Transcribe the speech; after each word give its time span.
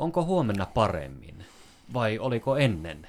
onko 0.00 0.24
huomenna 0.24 0.66
paremmin 0.66 1.44
vai 1.94 2.18
oliko 2.18 2.56
ennen 2.56 3.08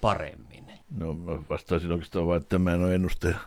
paremmin? 0.00 0.64
No 0.98 1.14
mä 1.14 1.32
vastaisin 1.50 1.92
oikeastaan 1.92 2.26
vaan, 2.26 2.40
että 2.40 2.58
mä 2.58 2.74
en 2.74 2.84
ole 2.84 2.94
ennustaja. 2.94 3.38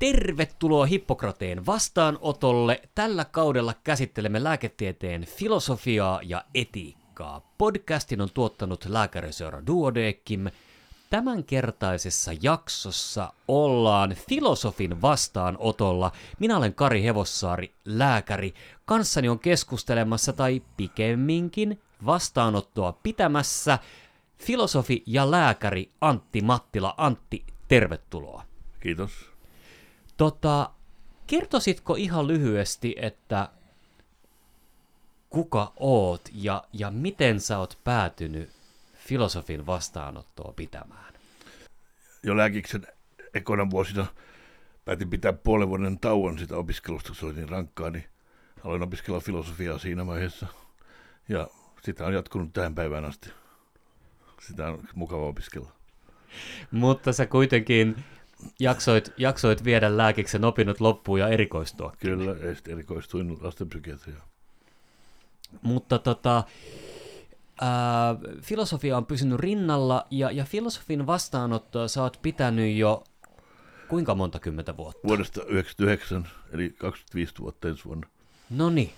Tervetuloa 0.00 0.86
Hippokrateen 0.86 1.66
vastaanotolle. 1.66 2.82
Tällä 2.94 3.24
kaudella 3.24 3.74
käsittelemme 3.84 4.44
lääketieteen 4.44 5.26
filosofiaa 5.26 6.20
ja 6.22 6.44
etiikkaa. 6.54 7.01
Podcastin 7.58 8.20
on 8.20 8.30
tuottanut 8.34 8.84
lääkäriseura 8.84 9.66
Duodekim. 9.66 10.46
Tämänkertaisessa 11.10 12.30
jaksossa 12.42 13.32
ollaan 13.48 14.16
filosofin 14.28 15.02
vastaanotolla. 15.02 16.12
Minä 16.38 16.56
olen 16.56 16.74
Kari 16.74 17.02
Hevossaari, 17.02 17.74
lääkäri. 17.84 18.54
Kanssani 18.84 19.28
on 19.28 19.38
keskustelemassa 19.38 20.32
tai 20.32 20.62
pikemminkin 20.76 21.80
vastaanottoa 22.06 22.92
pitämässä 23.02 23.78
filosofi 24.38 25.02
ja 25.06 25.30
lääkäri 25.30 25.90
Antti 26.00 26.40
Mattila. 26.40 26.94
Antti, 26.96 27.44
tervetuloa. 27.68 28.44
Kiitos. 28.80 29.12
Tota, 30.16 30.70
kertoisitko 31.26 31.94
ihan 31.94 32.26
lyhyesti, 32.26 32.94
että 32.98 33.48
kuka 35.32 35.72
oot 35.76 36.28
ja, 36.32 36.64
ja 36.72 36.90
miten 36.90 37.40
sä 37.40 37.58
oot 37.58 37.78
päätynyt 37.84 38.50
filosofin 38.94 39.66
vastaanottoa 39.66 40.52
pitämään? 40.56 41.14
Jo 42.22 42.36
lääkiksen 42.36 42.86
ekona 43.34 43.70
vuosina 43.70 44.06
päätin 44.84 45.10
pitää 45.10 45.32
puolen 45.32 45.68
vuoden 45.68 45.98
tauon 45.98 46.38
sitä 46.38 46.56
opiskelusta, 46.56 47.08
kun 47.08 47.16
se 47.16 47.26
oli 47.26 47.34
niin 47.34 47.48
rankkaa, 47.48 47.90
niin 47.90 48.04
aloin 48.64 48.82
opiskella 48.82 49.20
filosofiaa 49.20 49.78
siinä 49.78 50.06
vaiheessa. 50.06 50.46
Ja 51.28 51.48
sitä 51.82 52.06
on 52.06 52.14
jatkunut 52.14 52.52
tähän 52.52 52.74
päivään 52.74 53.04
asti. 53.04 53.30
Sitä 54.40 54.66
on 54.66 54.88
mukava 54.94 55.26
opiskella. 55.28 55.72
Mutta 56.70 57.12
sä 57.12 57.26
kuitenkin 57.26 58.04
jaksoit, 58.60 59.12
jaksoit 59.16 59.64
viedä 59.64 59.96
lääkiksen 59.96 60.44
opinnot 60.44 60.80
loppuun 60.80 61.20
ja 61.20 61.28
erikoistua. 61.28 61.92
Kyllä, 62.00 62.36
erikoistuin 62.68 63.38
lastenpsykiatriaan. 63.40 64.31
Mutta 65.62 65.98
tota, 65.98 66.44
ää, 67.60 68.16
filosofia 68.42 68.96
on 68.96 69.06
pysynyt 69.06 69.40
rinnalla 69.40 70.06
ja, 70.10 70.30
ja 70.30 70.44
filosofin 70.44 71.06
vastaanottoa 71.06 71.88
sä 71.88 72.02
oot 72.02 72.18
pitänyt 72.22 72.76
jo 72.76 73.04
kuinka 73.88 74.14
monta 74.14 74.38
kymmentä 74.38 74.76
vuotta? 74.76 75.08
Vuodesta 75.08 75.40
1999, 75.40 76.28
eli 76.52 76.70
25 76.70 77.34
vuotta 77.38 77.68
ensi 77.68 77.84
vuonna. 77.84 78.08
No 78.50 78.70
niin. 78.70 78.92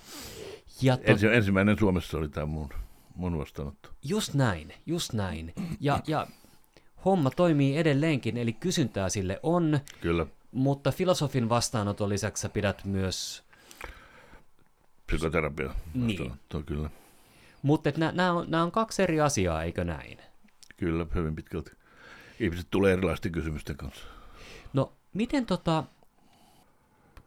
Ja 0.83 0.97
tot... 0.97 1.09
Ensi, 1.09 1.27
ensimmäinen 1.27 1.79
Suomessa 1.79 2.19
oli 2.19 2.29
tämä 2.29 2.47
mun, 2.47 2.69
mun 3.15 3.39
vastaanotto. 3.39 3.89
Just 4.03 4.35
näin, 4.35 4.73
just 4.87 5.13
näin. 5.13 5.53
Ja, 5.81 6.01
ja 6.07 6.27
homma 7.05 7.31
toimii 7.31 7.77
edelleenkin, 7.77 8.37
eli 8.37 8.53
kysyntää 8.53 9.09
sille 9.09 9.41
on. 9.43 9.81
Kyllä. 10.01 10.27
Mutta 10.53 10.93
filosofin 10.93 11.49
vastaanoton 11.49 12.09
lisäksi 12.09 12.41
sä 12.41 12.49
pidät 12.49 12.85
myös... 12.85 13.44
Psykoterapia 15.17 15.75
niin. 15.95 16.33
kyllä. 16.67 16.91
Mutta 17.63 17.91
nämä 17.97 18.33
on, 18.33 18.55
on 18.55 18.73
kaksi 18.73 19.03
eri 19.03 19.21
asiaa, 19.21 19.63
eikö 19.63 19.85
näin? 19.85 20.19
Kyllä, 20.77 21.07
hyvin 21.15 21.37
pitkälti. 21.37 21.71
Ihmiset 22.41 22.67
tulee 22.71 22.93
erilaisten 22.93 23.33
kysymysten 23.33 23.77
kanssa. 23.77 24.07
No, 24.73 24.93
miten 25.15 25.47
tota, 25.47 25.85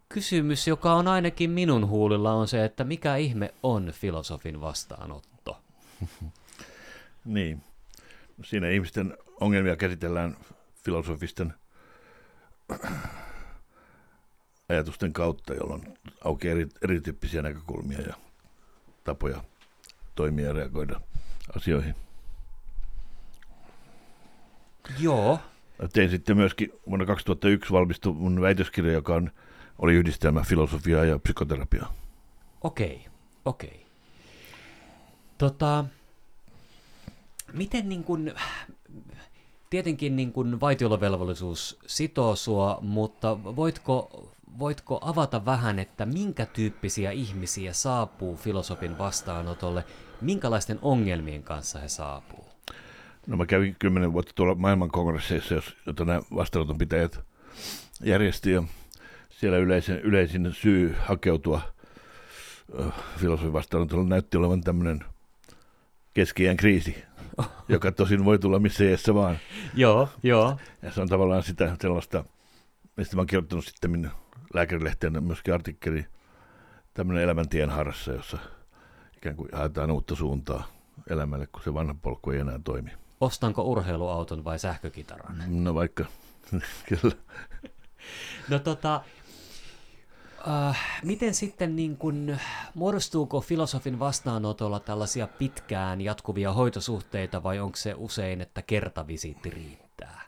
kysymys, 0.10 0.68
joka 0.68 0.94
on 0.94 1.08
ainakin 1.08 1.50
minun 1.50 1.88
huulilla, 1.88 2.34
on 2.34 2.48
se, 2.48 2.66
että 2.66 2.84
mikä 2.84 3.16
ihme 3.16 3.54
on 3.64 3.92
filosofin 3.92 4.62
vastaanotto? 4.62 5.60
niin. 7.26 7.62
Siinä 8.44 8.70
ihmisten 8.70 9.18
ongelmia 9.40 9.76
käsitellään 9.76 10.38
filosofisten 10.84 11.54
ajatusten 14.70 15.14
kautta, 15.14 15.54
jolloin 15.54 15.98
aukeaa 16.24 16.52
eri, 16.52 16.68
erityyppisiä 16.84 17.42
näkökulmia 17.42 18.02
ja 18.02 18.14
tapoja 19.04 19.44
toimia 20.16 20.46
ja 20.46 20.54
reagoida 20.54 21.02
asioihin. 21.56 21.96
Joo. 25.00 25.40
Tein 25.94 26.10
sitten 26.10 26.38
myöskin 26.38 26.74
vuonna 26.88 27.06
2001 27.06 27.74
valmistui 27.74 28.14
mun 28.14 28.42
väitöskirja, 28.42 28.94
joka 28.94 29.16
on, 29.16 29.32
oli 29.80 29.94
yhdistelmä 29.94 30.42
filosofiaa 30.42 31.06
ja 31.06 31.20
psykoterapiaa. 31.20 31.94
Okei, 32.62 33.06
okei. 33.46 33.86
Tota, 35.38 35.86
miten 37.54 37.90
niin 37.90 38.04
kuin, 38.04 38.34
tietenkin 39.70 40.16
niin 40.16 40.34
kuin 40.34 40.60
vaitiolovelvollisuus 40.60 41.80
sitoo 41.88 42.36
sua, 42.36 42.78
mutta 42.82 43.44
voitko, 43.44 44.28
voitko 44.60 45.00
avata 45.02 45.46
vähän, 45.46 45.80
että 45.80 46.06
minkä 46.06 46.46
tyyppisiä 46.46 47.12
ihmisiä 47.12 47.74
saapuu 47.74 48.36
filosofin 48.36 48.98
vastaanotolle, 48.98 49.86
minkälaisten 50.22 50.80
ongelmien 50.82 51.44
kanssa 51.44 51.80
he 51.80 51.88
saapuu? 51.88 52.46
No 53.28 53.38
mä 53.38 53.46
kävin 53.46 53.76
kymmenen 53.80 54.14
vuotta 54.14 54.32
tuolla 54.36 54.56
maailmankongresseissa, 54.56 55.56
jota 55.86 56.06
nämä 56.06 56.22
vastaanoton 56.36 56.78
pitäjät 56.78 57.20
järjesti, 58.04 58.52
ja 58.52 58.64
siellä 59.30 59.58
yleisin, 59.58 60.00
yleisin 60.00 60.54
syy 60.54 60.96
hakeutua 61.00 61.62
filosofin 63.18 63.54
vastaanotolle 63.54 64.10
näytti 64.10 64.38
olevan 64.38 64.62
tämmöinen 64.62 65.00
keski 66.14 66.44
kriisi 66.58 67.04
joka 67.70 67.92
tosin 67.92 68.26
voi 68.26 68.40
tulla 68.40 68.60
missä 68.60 68.84
iässä 68.84 69.14
vaan. 69.14 69.38
joo, 69.74 70.10
joo. 70.24 70.58
Ja 70.82 70.92
se 70.92 71.02
on 71.02 71.10
tavallaan 71.10 71.44
sitä 71.44 71.76
sellaista, 71.82 72.24
mistä 72.98 73.16
mä 73.16 73.20
oon 73.20 73.28
kirjoittanut 73.28 73.66
sitten 73.66 74.12
lääkärilehteen 74.54 75.24
myöskin 75.24 75.54
artikkeli, 75.54 76.06
tämmöinen 76.94 77.24
elämäntien 77.24 77.70
harrassa, 77.70 78.12
jossa 78.12 78.38
ikään 79.18 79.36
kuin 79.36 79.50
haetaan 79.54 79.92
uutta 79.92 80.16
suuntaa 80.16 80.68
elämälle, 81.10 81.48
kun 81.48 81.62
se 81.64 81.74
vanha 81.74 81.96
polku 82.02 82.32
ei 82.32 82.40
enää 82.40 82.60
toimi. 82.64 82.92
Ostanko 83.22 83.62
urheiluauton 83.62 84.44
vai 84.44 84.60
sähkökitaran? 84.60 85.44
No 85.48 85.76
vaikka, 85.76 86.06
kyllä. 86.90 87.16
No 88.50 88.60
tota, 88.60 89.02
Äh, 90.48 91.02
miten 91.04 91.34
sitten 91.34 91.76
niin 91.76 91.98
kun, 91.98 92.38
muodostuuko 92.74 93.42
filosofin 93.42 94.00
vastaanotolla 94.00 94.80
tällaisia 94.80 95.28
pitkään 95.28 96.02
jatkuvia 96.02 96.54
hoitosuhteita 96.54 97.44
vai 97.44 97.60
onko 97.60 97.76
se 97.76 97.94
usein, 97.98 98.42
että 98.42 98.62
kertavisiitti 98.62 99.50
riittää? 99.50 100.22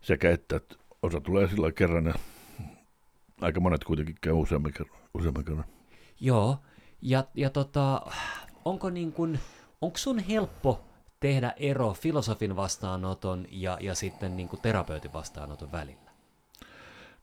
Sekä 0.00 0.30
että, 0.30 0.56
että 0.56 0.74
osa 1.02 1.20
tulee 1.20 1.48
sillä 1.48 1.72
kerran 1.72 2.06
ja 2.06 2.14
aika 3.40 3.60
monet 3.60 3.84
kuitenkin 3.84 4.16
käy 4.20 4.32
useamman 4.32 4.72
kerran. 4.72 5.00
Useamman 5.14 5.44
kerran. 5.44 5.64
Joo, 6.20 6.58
ja, 7.02 7.24
ja 7.34 7.50
tota, 7.50 8.06
onko, 8.64 8.90
niin 8.90 9.12
kun, 9.12 9.38
onko 9.80 9.98
sun 9.98 10.18
helppo 10.18 10.80
tehdä 11.20 11.54
ero 11.56 11.92
filosofin 11.92 12.56
vastaanoton 12.56 13.46
ja, 13.50 13.78
ja 13.80 13.94
sitten 13.94 14.36
niin 14.36 14.48
kuin 14.48 14.62
terapeutin 14.62 15.12
vastaanoton 15.12 15.72
välillä? 15.72 16.10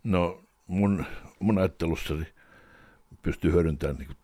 No 0.03 0.43
mun, 0.67 1.05
mun 1.39 1.57
ajattelussani 1.57 2.27
pystyy 3.21 3.51
hyödyntämään 3.51 3.97
niin 3.97 4.17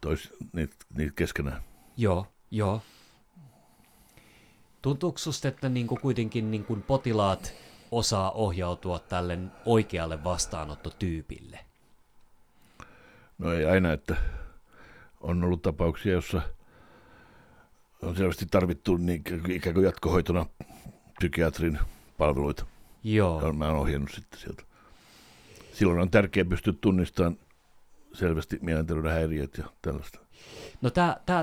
tois, 0.00 0.32
niitä, 0.52 0.76
niitä 0.94 1.12
keskenään. 1.16 1.62
Joo, 1.96 2.26
joo. 2.50 2.82
Tuntuuko 4.82 5.18
susta, 5.18 5.48
että 5.48 5.68
niin 5.68 5.86
kuin 5.86 6.00
kuitenkin 6.00 6.50
niin 6.50 6.64
kuin 6.64 6.82
potilaat 6.82 7.52
osaa 7.90 8.30
ohjautua 8.30 8.98
tälle 8.98 9.38
oikealle 9.64 10.24
vastaanottotyypille? 10.24 11.58
No 13.38 13.52
ei 13.52 13.64
aina, 13.64 13.92
että 13.92 14.16
on 15.20 15.44
ollut 15.44 15.62
tapauksia, 15.62 16.12
jossa 16.12 16.42
on 18.02 18.16
selvästi 18.16 18.46
tarvittu 18.50 18.96
niin 18.96 19.22
ikään 19.48 19.74
kuin 19.74 19.84
jatkohoitona 19.84 20.46
psykiatrin 21.18 21.78
palveluita. 22.18 22.66
Joo. 23.04 23.52
Mä 23.52 23.68
oon 23.68 23.76
ohjannut 23.76 24.10
sitten 24.10 24.40
sieltä 24.40 24.68
silloin 25.78 26.00
on 26.00 26.10
tärkeää 26.10 26.44
pystyä 26.44 26.74
tunnistamaan 26.80 27.38
selvästi 28.12 28.58
mielenterveyden 28.62 29.12
häiriöt 29.12 29.58
ja 29.58 29.64
tällaista. 29.82 30.18
No 30.80 30.90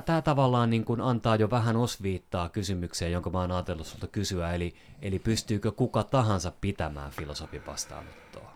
tämä 0.05 0.21
tavallaan 0.23 0.69
niin 0.69 0.85
kuin 0.85 1.01
antaa 1.01 1.35
jo 1.35 1.49
vähän 1.49 1.75
osviittaa 1.75 2.49
kysymykseen, 2.49 3.11
jonka 3.11 3.29
mä 3.29 3.39
oon 3.39 3.51
ajatellut 3.51 3.87
sulta 3.87 4.07
kysyä, 4.07 4.53
eli, 4.53 4.75
eli 5.01 5.19
pystyykö 5.19 5.71
kuka 5.71 6.03
tahansa 6.03 6.51
pitämään 6.61 7.11
filosofin 7.11 7.65
vastaanottoa? 7.65 8.51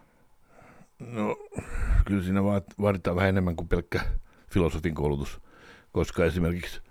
No 0.99 1.35
kyllä 2.05 2.23
siinä 2.23 2.43
vaaditaan 2.81 3.15
vähän 3.15 3.29
enemmän 3.29 3.55
kuin 3.55 3.67
pelkkä 3.67 4.01
filosofin 4.51 4.95
koulutus, 4.95 5.39
koska 5.91 6.25
esimerkiksi 6.25 6.81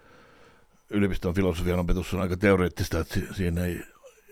yliopiston 0.91 1.35
filosofian 1.35 1.79
opetus 1.79 2.15
on 2.15 2.21
aika 2.21 2.37
teoreettista, 2.37 3.01
että 3.01 3.21
siinä 3.33 3.65
ei 3.65 3.81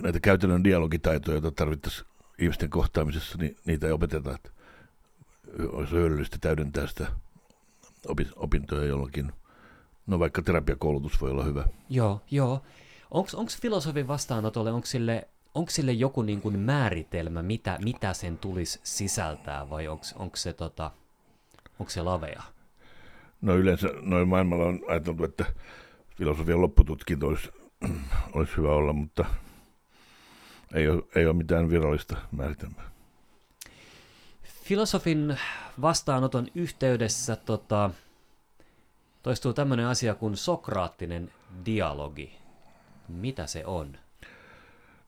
näitä 0.02 0.20
käytännön 0.20 0.64
dialogitaitoja, 0.64 1.34
joita 1.34 1.50
tarvittaisiin 1.50 2.06
ihmisten 2.38 2.70
kohtaamisessa, 2.70 3.38
niin 3.38 3.56
niitä 3.64 3.86
ei 3.86 3.92
opeteta. 3.92 4.34
Että 4.34 4.50
olisi 5.68 5.92
hyödyllistä 5.92 6.38
täydentää 6.40 6.86
sitä 6.86 7.06
opintoja 8.36 8.84
jollakin. 8.84 9.32
No 10.06 10.18
vaikka 10.18 10.42
terapiakoulutus 10.42 11.20
voi 11.20 11.30
olla 11.30 11.44
hyvä. 11.44 11.64
Joo, 11.88 12.20
joo. 12.30 12.62
Onko 13.10 13.50
filosofin 13.62 14.08
vastaanotolle, 14.08 14.72
onko 14.72 14.86
sille, 14.86 15.28
onko 15.54 15.70
sille 15.70 15.92
joku 15.92 16.22
niin 16.22 16.40
kuin 16.40 16.58
määritelmä, 16.58 17.42
mitä, 17.42 17.78
mitä 17.84 18.14
sen 18.14 18.38
tulisi 18.38 18.80
sisältää, 18.82 19.70
vai 19.70 19.88
onko 19.88 20.36
se, 20.36 20.52
tota, 20.52 20.90
onko 21.78 21.90
se 21.90 22.02
lavea? 22.02 22.42
No 23.40 23.56
yleensä 23.56 23.88
noin 24.02 24.28
maailmalla 24.28 24.64
on 24.64 24.80
ajateltu, 24.88 25.24
että 25.24 25.44
filosofian 26.16 26.62
loppututkinto 26.62 27.26
olisi, 27.26 27.50
olisi 28.34 28.56
hyvä 28.56 28.72
olla, 28.72 28.92
mutta 28.92 29.24
ei 30.74 30.88
ole, 30.88 31.02
ei 31.14 31.26
ole 31.26 31.34
mitään 31.34 31.70
virallista 31.70 32.16
määritelmää. 32.32 32.95
Filosofin 34.66 35.38
vastaanoton 35.80 36.46
yhteydessä 36.54 37.36
tota, 37.36 37.90
toistuu 39.22 39.52
tämmöinen 39.52 39.86
asia 39.86 40.14
kuin 40.14 40.36
sokraattinen 40.36 41.32
dialogi. 41.66 42.38
Mitä 43.08 43.46
se 43.46 43.66
on? 43.66 43.98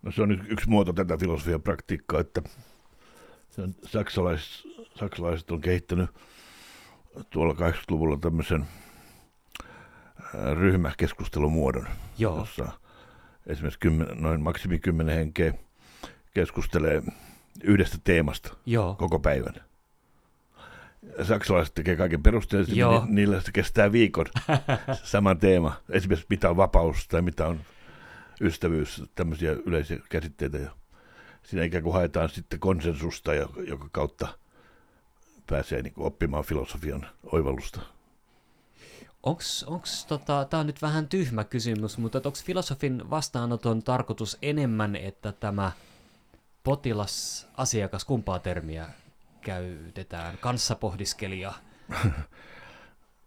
No 0.02 0.12
se 0.12 0.22
on 0.22 0.46
yksi 0.48 0.68
muoto 0.68 0.92
tätä 0.92 1.16
filosofian 1.16 1.62
praktiikkaa, 1.62 2.20
että 2.20 2.42
saksalaiset, 3.86 4.48
saksalaiset 4.94 5.50
on 5.50 5.60
kehittänyt 5.60 6.10
tuolla 7.30 7.54
80-luvulla 7.54 8.16
tämmöisen 8.16 8.66
ryhmäkeskustelumuodon, 10.54 11.86
Joo. 12.18 12.38
jossa 12.38 12.68
esimerkiksi 13.46 13.80
kymmen, 13.80 14.08
noin 14.14 14.40
maksimi 14.40 14.78
kymmenen 14.78 15.16
henkeä 15.16 15.54
keskustelee 16.34 17.02
yhdestä 17.64 17.98
teemasta 18.04 18.54
Joo. 18.66 18.94
koko 18.94 19.18
päivän. 19.18 19.54
Saksalaiset 21.22 21.74
tekee 21.74 21.96
kaiken 21.96 22.22
perusteellisesti, 22.22 22.80
Joo. 22.80 23.04
niin 23.04 23.14
niillä 23.14 23.40
se 23.40 23.52
kestää 23.52 23.92
viikon 23.92 24.26
sama 25.02 25.34
teema. 25.34 25.76
Esimerkiksi 25.90 26.26
mitä 26.30 26.50
on 26.50 26.56
vapaus 26.56 27.08
tai 27.08 27.22
mitä 27.22 27.46
on 27.46 27.60
ystävyys, 28.40 29.02
tämmöisiä 29.14 29.52
yleisiä 29.66 29.98
käsitteitä. 30.08 30.58
Ja 30.58 30.70
siinä 31.42 31.64
ikään 31.64 31.82
kuin 31.82 31.92
haetaan 31.92 32.28
sitten 32.28 32.60
konsensusta, 32.60 33.34
joka 33.66 33.88
kautta 33.92 34.28
pääsee 35.46 35.82
niin 35.82 35.92
oppimaan 35.96 36.44
filosofian 36.44 37.06
oivallusta. 37.32 37.80
Onko 39.22 39.42
tota, 40.08 40.46
tämä 40.50 40.60
on 40.60 40.66
nyt 40.66 40.82
vähän 40.82 41.08
tyhmä 41.08 41.44
kysymys, 41.44 41.98
mutta 41.98 42.18
onko 42.18 42.38
filosofin 42.44 43.10
vastaanoton 43.10 43.82
tarkoitus 43.82 44.38
enemmän, 44.42 44.96
että 44.96 45.32
tämä 45.32 45.72
potilas, 46.64 47.46
asiakas, 47.56 48.04
kumpaa 48.04 48.38
termiä 48.38 48.88
käytetään, 49.40 50.38
kanssapohdiskelija? 50.38 51.52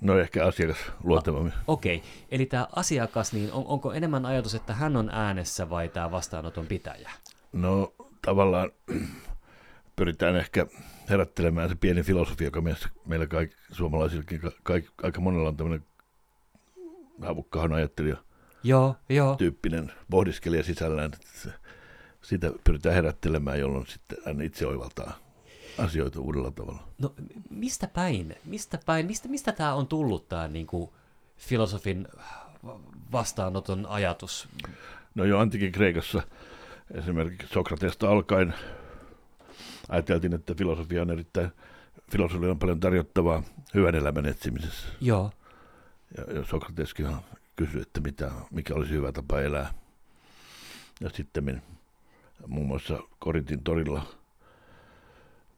No 0.01 0.19
ehkä 0.19 0.45
asiakas 0.45 0.77
luontevammin. 1.03 1.53
Okei, 1.67 1.95
okay. 1.95 2.09
eli 2.31 2.45
tämä 2.45 2.67
asiakas, 2.75 3.33
niin 3.33 3.51
on, 3.51 3.65
onko 3.65 3.93
enemmän 3.93 4.25
ajatus, 4.25 4.55
että 4.55 4.73
hän 4.73 4.95
on 4.95 5.09
äänessä 5.09 5.69
vai 5.69 5.89
tämä 5.89 6.11
vastaanoton 6.11 6.67
pitäjä? 6.67 7.11
No 7.53 7.93
tavallaan 8.25 8.71
pyritään 9.95 10.35
ehkä 10.35 10.65
herättelemään 11.09 11.69
se 11.69 11.75
pieni 11.75 12.03
filosofia, 12.03 12.47
joka 12.47 12.61
meillä, 12.61 12.79
meillä 13.05 13.27
kaikki, 13.27 13.55
suomalaisillakin 13.71 14.41
kaikki, 14.63 14.91
aika 15.03 15.21
monella 15.21 15.49
on 15.49 15.57
tämmöinen 15.57 15.85
havukkahan 17.21 17.73
ajattelija 17.73 18.17
joo, 18.63 18.95
joo. 19.09 19.35
tyyppinen 19.35 19.91
pohdiskelija 20.09 20.63
sisällään. 20.63 21.11
Että 21.13 21.59
sitä 22.21 22.51
pyritään 22.63 22.95
herättelemään, 22.95 23.59
jolloin 23.59 23.87
sitten 23.87 24.17
hän 24.25 24.41
itse 24.41 24.67
oivaltaa 24.67 25.17
asioita 25.77 26.19
uudella 26.19 26.51
tavalla. 26.51 26.87
No 26.97 27.15
mistä 27.49 27.87
päin? 27.87 28.35
Mistä 28.45 28.79
päin? 28.85 29.05
Mistä, 29.05 29.27
mistä 29.29 29.51
tämä 29.51 29.73
on 29.73 29.87
tullut 29.87 30.29
tämä 30.29 30.47
niin 30.47 30.67
kuin, 30.67 30.89
filosofin 31.37 32.07
vastaanoton 33.11 33.85
ajatus? 33.85 34.47
No 35.15 35.25
jo 35.25 35.39
antiikin 35.39 35.71
Kreikassa 35.71 36.23
esimerkiksi 36.93 37.47
Sokratesta 37.53 38.09
alkaen 38.09 38.53
ajateltiin, 39.89 40.33
että 40.33 40.55
filosofia 40.55 41.01
on 41.01 41.11
erittäin, 41.11 41.51
filosofia 42.11 42.51
on 42.51 42.59
paljon 42.59 42.79
tarjottavaa 42.79 43.43
hyvän 43.73 43.95
elämän 43.95 44.25
etsimisessä. 44.25 44.87
Joo. 45.01 45.31
Ja, 46.17 46.33
ja 46.33 46.45
Sokrateskin 46.45 47.07
kysyi, 47.55 47.81
että 47.81 48.01
mitä, 48.01 48.31
mikä 48.51 48.73
olisi 48.73 48.91
hyvä 48.91 49.11
tapa 49.11 49.41
elää. 49.41 49.73
Ja 51.01 51.09
sitten 51.09 51.61
muun 52.47 52.67
muassa 52.67 52.99
Korintin 53.19 53.63
torilla 53.63 54.05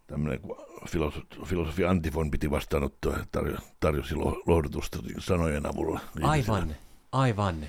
tämmöinen 0.07 0.39
filosofi, 0.89 1.27
filosofi 1.45 1.85
Antifon 1.85 2.31
piti 2.31 2.51
vastaanottoa 2.51 3.17
ja 3.17 3.25
tarjo, 3.31 3.57
tarjosi 3.79 4.15
lohdutusta 4.45 4.99
sanojen 5.19 5.65
avulla. 5.65 5.99
Aivan, 6.21 6.75
aivan. 7.11 7.65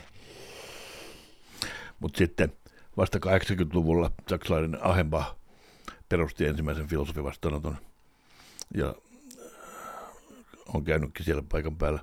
Mutta 2.01 2.19
sitten 2.19 2.53
vasta 2.97 3.19
80-luvulla 3.19 4.11
saksalainen 4.29 4.87
Ahemba 4.87 5.37
perusti 6.09 6.47
ensimmäisen 6.47 6.89
filosofivastaanoton 6.89 7.77
ja 8.75 8.95
on 10.75 10.85
käynytkin 10.85 11.25
siellä 11.25 11.43
paikan 11.49 11.77
päällä. 11.77 12.01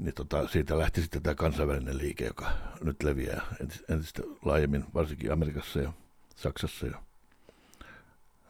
Niin 0.00 0.14
tota, 0.14 0.48
siitä 0.48 0.78
lähti 0.78 1.02
sitten 1.02 1.22
tämä 1.22 1.34
kansainvälinen 1.34 1.98
liike, 1.98 2.24
joka 2.24 2.52
nyt 2.80 3.02
leviää 3.02 3.42
entistä 3.88 4.22
laajemmin, 4.44 4.84
varsinkin 4.94 5.32
Amerikassa 5.32 5.80
ja 5.80 5.92
Saksassa 6.36 6.86
ja 6.86 7.02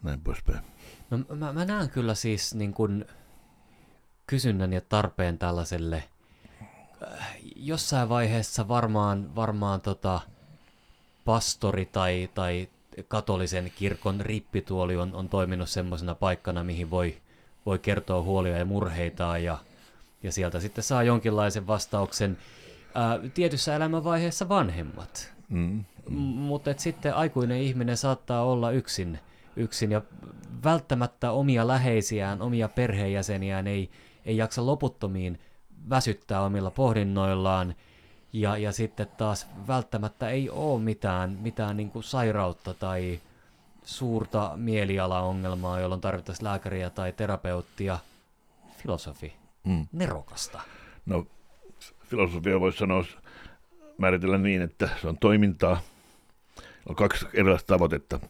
näin 0.03 0.21
poispäin. 0.21 0.61
No, 1.11 1.37
mä, 1.37 1.53
mä 1.53 1.65
näen 1.65 1.91
kyllä 1.91 2.15
siis 2.15 2.55
niin 2.55 2.75
kun 2.75 3.05
kysynnän 4.27 4.73
ja 4.73 4.81
tarpeen 4.81 5.39
tällaiselle 5.39 6.05
äh, 7.03 7.37
jossain 7.57 8.09
vaiheessa 8.09 8.69
varmaan, 8.69 9.35
varmaan 9.35 9.81
tota, 9.81 10.21
pastori 11.25 11.87
tai, 11.87 12.31
tai 12.35 12.69
katolisen 13.09 13.73
kirkon 13.77 14.21
rippituoli 14.21 14.97
on, 14.97 15.15
on 15.15 15.29
toiminut 15.29 15.69
semmoisena 15.69 16.15
paikkana, 16.15 16.65
mihin 16.65 16.91
voi, 16.91 17.17
voi 17.67 17.79
kertoa 17.79 18.23
huolia 18.23 18.59
ja 18.59 18.65
murheita 18.65 19.39
ja, 19.39 19.59
ja 20.23 20.33
sieltä 20.33 20.61
sitten 20.61 20.85
saa 20.85 21.03
jonkinlaisen 21.03 21.67
vastauksen. 21.67 22.39
Ää, 22.95 23.19
tietyssä 23.35 23.77
elämänvaiheessa 23.77 24.49
vanhemmat, 24.49 25.33
mm, 25.49 25.85
mm. 26.11 26.17
mutta 26.21 26.75
sitten 26.77 27.15
aikuinen 27.15 27.59
ihminen 27.59 27.97
saattaa 27.97 28.45
olla 28.45 28.71
yksin, 28.71 29.19
yksin 29.57 29.93
ja 29.93 30.03
välttämättä 30.65 31.31
omia 31.31 31.67
läheisiään, 31.67 32.43
omia 32.43 32.69
perheenjäseniään 32.69 33.67
ei, 33.67 33.91
ei 34.25 34.37
jaksa 34.37 34.67
loputtomiin 34.67 35.41
väsyttää 35.91 36.41
omilla 36.41 36.71
pohdinnoillaan, 36.71 37.75
ja, 38.33 38.57
ja 38.57 38.73
sitten 38.73 39.09
taas 39.17 39.47
välttämättä 39.69 40.29
ei 40.29 40.51
ole 40.51 40.81
mitään, 40.81 41.39
mitään 41.41 41.77
niin 41.77 41.91
kuin 41.91 42.03
sairautta 42.03 42.75
tai 42.75 43.21
suurta 43.85 44.53
mielialaongelmaa, 44.57 45.81
jolloin 45.81 46.01
tarvittaisiin 46.01 46.45
lääkäriä 46.45 46.91
tai 46.91 47.13
terapeuttia. 47.13 47.99
Filosofi. 48.77 49.40
Mm. 49.65 49.87
Nerokasta. 49.93 50.61
No, 51.07 51.27
filosofia 52.07 52.61
voisi 52.61 52.79
sanoa 52.79 53.05
määritellä 53.99 54.39
niin, 54.39 54.63
että 54.63 54.89
se 55.01 55.09
on 55.09 55.19
toimintaa. 55.19 55.81
On 56.89 56.97
kaksi 56.97 57.27
erilaista 57.35 57.75
tavoitetta. 57.75 58.21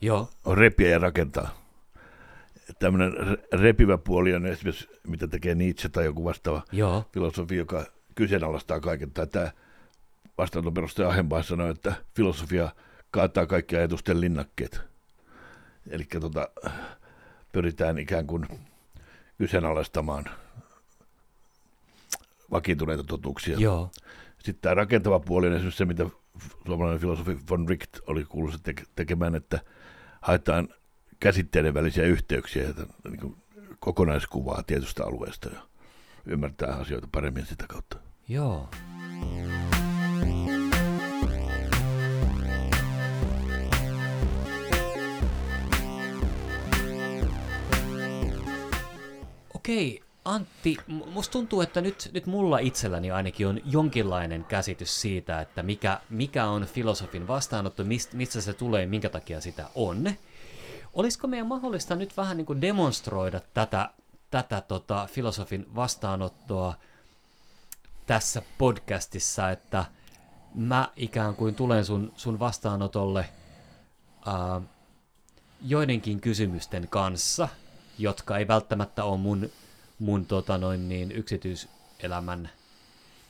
Joo. 0.00 0.30
On 0.44 0.58
repiä 0.58 0.88
ja 0.88 0.98
rakentaa. 0.98 1.62
Tämmöinen 2.78 3.12
repivä 3.52 3.98
puoli 3.98 4.34
on 4.34 4.46
esimerkiksi, 4.46 4.88
mitä 5.06 5.28
tekee 5.28 5.54
Nietzsche 5.54 5.88
tai 5.88 6.04
joku 6.04 6.24
vastaava 6.24 6.62
Joo. 6.72 7.04
filosofi, 7.12 7.56
joka 7.56 7.84
kyseenalaistaa 8.14 8.80
kaiken. 8.80 9.10
Tämä 9.10 9.52
vastaanoton 10.38 10.74
perustaja 10.74 11.08
Ahenbach 11.08 11.48
sanoi, 11.48 11.70
että 11.70 11.94
filosofia 12.16 12.68
kaataa 13.10 13.46
kaikki 13.46 13.76
ajatusten 13.76 14.20
linnakkeet. 14.20 14.80
Eli 15.90 16.04
tota, 16.20 16.48
pyritään 17.52 17.98
ikään 17.98 18.26
kuin 18.26 18.48
kyseenalaistamaan 19.38 20.24
vakiintuneita 22.52 23.04
totuuksia. 23.04 23.58
Joo. 23.58 23.90
Sitten 24.38 24.62
tämä 24.62 24.74
rakentava 24.74 25.20
puoli 25.20 25.46
on 25.46 25.52
esimerkiksi 25.52 25.78
se, 25.78 25.84
mitä 25.84 26.06
suomalainen 26.66 27.00
filosofi 27.00 27.38
von 27.50 27.68
Richt 27.68 27.98
oli 28.06 28.24
kuullut 28.24 28.60
tekemään, 28.94 29.34
että 29.34 29.60
haetaan 30.20 30.68
käsitteiden 31.20 31.74
välisiä 31.74 32.04
yhteyksiä 32.04 32.62
ja 32.62 32.74
niin 33.10 33.36
kokonaiskuvaa 33.78 34.62
tietystä 34.62 35.04
alueesta 35.04 35.48
ja 35.48 35.60
ymmärtää 36.26 36.74
asioita 36.74 37.08
paremmin 37.12 37.46
sitä 37.46 37.64
kautta. 37.68 37.96
Joo. 38.28 38.68
Okei, 49.54 50.00
Antti, 50.24 50.76
musta 50.86 51.32
tuntuu, 51.32 51.60
että 51.60 51.80
nyt, 51.80 52.10
nyt 52.12 52.26
mulla 52.26 52.58
itselläni 52.58 53.10
ainakin 53.10 53.46
on 53.46 53.60
jonkinlainen 53.64 54.44
käsitys 54.44 55.00
siitä, 55.00 55.40
että 55.40 55.62
mikä, 55.62 56.00
mikä 56.10 56.46
on 56.46 56.64
filosofin 56.64 57.28
vastaanotto, 57.28 57.84
mist, 57.84 58.12
mistä 58.12 58.40
se 58.40 58.52
tulee, 58.52 58.86
minkä 58.86 59.08
takia 59.08 59.40
sitä 59.40 59.68
on. 59.74 60.10
Olisiko 60.94 61.26
meidän 61.26 61.46
mahdollista 61.46 61.94
nyt 61.94 62.16
vähän 62.16 62.36
niin 62.36 62.46
kuin 62.46 62.60
demonstroida 62.60 63.40
tätä, 63.54 63.90
tätä 64.30 64.60
tota, 64.60 65.08
filosofin 65.10 65.66
vastaanottoa 65.74 66.74
tässä 68.06 68.42
podcastissa, 68.58 69.50
että 69.50 69.84
mä 70.54 70.88
ikään 70.96 71.34
kuin 71.34 71.54
tulen 71.54 71.84
sun, 71.84 72.12
sun 72.16 72.38
vastaanotolle 72.38 73.28
ää, 74.26 74.60
joidenkin 75.62 76.20
kysymysten 76.20 76.88
kanssa, 76.88 77.48
jotka 77.98 78.38
ei 78.38 78.48
välttämättä 78.48 79.04
ole 79.04 79.18
mun, 79.18 79.50
mun 79.98 80.26
tota 80.26 80.58
noin 80.58 80.88
niin, 80.88 81.12
yksityiselämän 81.12 82.50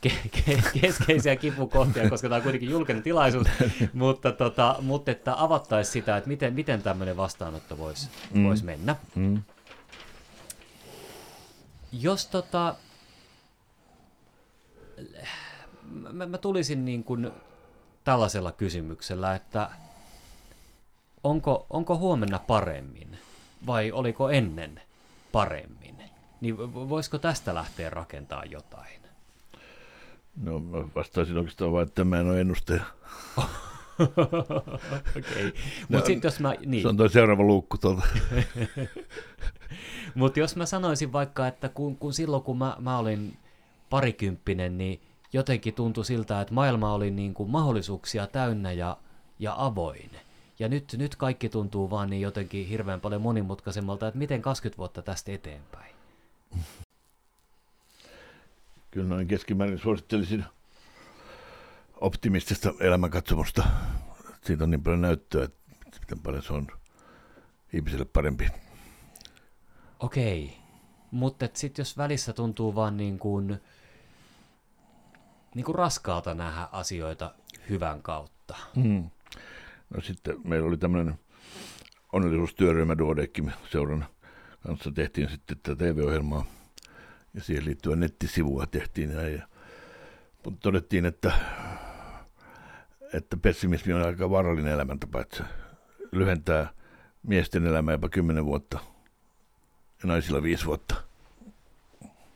ke- 0.07 0.29
ke- 0.31 0.79
keskeisiä 0.81 1.35
kipukohtia, 1.35 2.09
koska 2.09 2.29
tämä 2.29 2.37
on 2.37 2.43
kuitenkin 2.43 2.69
julkinen 2.69 3.03
tilaisuus, 3.03 3.47
mutta, 3.93 4.31
tota, 4.31 4.75
mutta 4.81 5.11
että 5.11 5.43
avattaisiin 5.43 5.93
sitä, 5.93 6.17
että 6.17 6.27
miten, 6.27 6.53
miten 6.53 6.81
tämmöinen 6.81 7.17
vastaanotto 7.17 7.77
voisi 7.77 8.09
mm. 8.33 8.43
vois 8.43 8.63
mennä. 8.63 8.95
Mm. 9.15 9.43
Jos 11.91 12.27
tota, 12.27 12.75
mä, 16.11 16.25
mä 16.25 16.37
tulisin 16.37 16.85
niin 16.85 17.03
kuin 17.03 17.31
tällaisella 18.03 18.51
kysymyksellä, 18.51 19.35
että 19.35 19.69
onko, 21.23 21.65
onko 21.69 21.97
huomenna 21.97 22.39
paremmin 22.39 23.17
vai 23.65 23.91
oliko 23.91 24.29
ennen 24.29 24.81
paremmin? 25.31 26.12
Niin 26.43 26.73
voisiko 26.73 27.17
tästä 27.17 27.53
lähteä 27.53 27.89
rakentaa 27.89 28.45
jotain? 28.45 29.01
No 30.35 30.59
mä 30.59 30.77
vastaisin 30.95 31.37
oikeastaan 31.37 31.71
vain, 31.71 31.87
että 31.87 32.03
mä 32.03 32.19
en 32.19 32.27
ole 32.27 32.41
ennustaja. 32.41 32.83
Okei, 33.99 35.47
okay. 35.47 35.51
mutta 35.89 36.05
sitten 36.05 36.27
jos 36.27 36.39
mä... 36.39 36.55
Niin. 36.65 36.81
Se 36.81 36.87
on 36.87 36.97
toi 36.97 37.09
seuraava 37.09 37.43
luukku 37.43 37.77
tuolta. 37.77 38.07
mutta 40.15 40.39
jos 40.39 40.55
mä 40.55 40.65
sanoisin 40.65 41.13
vaikka, 41.13 41.47
että 41.47 41.69
kun, 41.69 41.97
kun 41.97 42.13
silloin 42.13 42.43
kun 42.43 42.57
mä, 42.57 42.75
mä 42.79 42.97
olin 42.97 43.37
parikymppinen, 43.89 44.77
niin 44.77 45.01
jotenkin 45.33 45.73
tuntui 45.73 46.05
siltä, 46.05 46.41
että 46.41 46.53
maailma 46.53 46.93
oli 46.93 47.11
niin 47.11 47.33
kuin 47.33 47.49
mahdollisuuksia 47.49 48.27
täynnä 48.27 48.71
ja, 48.71 48.97
ja 49.39 49.53
avoin. 49.57 50.11
Ja 50.59 50.69
nyt, 50.69 50.95
nyt 50.97 51.15
kaikki 51.15 51.49
tuntuu 51.49 51.89
vaan 51.89 52.09
niin 52.09 52.21
jotenkin 52.21 52.67
hirveän 52.67 53.01
paljon 53.01 53.21
monimutkaisemmalta, 53.21 54.07
että 54.07 54.17
miten 54.17 54.41
20 54.41 54.77
vuotta 54.77 55.01
tästä 55.01 55.31
eteenpäin? 55.31 55.92
Kyllä 58.91 59.07
noin 59.07 59.27
keskimäärin 59.27 59.79
suosittelisin 59.79 60.45
optimistista 62.01 62.73
elämänkatsomusta. 62.79 63.63
Siitä 64.41 64.63
on 64.63 64.71
niin 64.71 64.83
paljon 64.83 65.01
näyttöä, 65.01 65.43
että 65.45 65.99
miten 65.99 66.19
paljon 66.19 66.43
se 66.43 66.53
on 66.53 66.67
ihmiselle 67.73 68.05
parempi. 68.05 68.47
Okei, 69.99 70.57
mutta 71.11 71.49
sitten 71.53 71.81
jos 71.83 71.97
välissä 71.97 72.33
tuntuu 72.33 72.75
vaan 72.75 72.97
niin 72.97 73.19
kuin, 73.19 73.61
niin 75.55 75.65
kuin 75.65 75.75
raskaalta 75.75 76.33
nähdä 76.33 76.67
asioita 76.71 77.35
hyvän 77.69 78.01
kautta. 78.01 78.55
Mm. 78.75 79.09
No 79.89 80.01
sitten 80.01 80.35
meillä 80.43 80.67
oli 80.67 80.77
tämmöinen 80.77 81.19
onnellisuustyöryhmä 82.13 82.97
Duodeckim 82.97 83.51
seuran 83.71 84.05
kanssa 84.67 84.91
tehtiin 84.91 85.29
sitten 85.29 85.57
tätä 85.63 85.75
TV-ohjelmaa 85.75 86.45
ja 87.33 87.41
siihen 87.41 87.65
liittyen 87.65 87.99
nettisivua 87.99 88.65
tehtiin 88.65 89.15
näin. 89.15 89.33
Ja, 89.33 89.47
mutta 90.45 90.59
todettiin, 90.61 91.05
että, 91.05 91.31
että 93.13 93.37
pessimismi 93.37 93.93
on 93.93 94.05
aika 94.05 94.29
vaarallinen 94.29 94.73
elämäntapa, 94.73 95.21
että 95.21 95.37
se 95.37 95.43
lyhentää 96.11 96.73
miesten 97.23 97.67
elämää 97.67 97.93
jopa 97.93 98.09
kymmenen 98.09 98.45
vuotta 98.45 98.79
ja 100.03 100.07
naisilla 100.07 100.43
viisi 100.43 100.65
vuotta. 100.65 100.95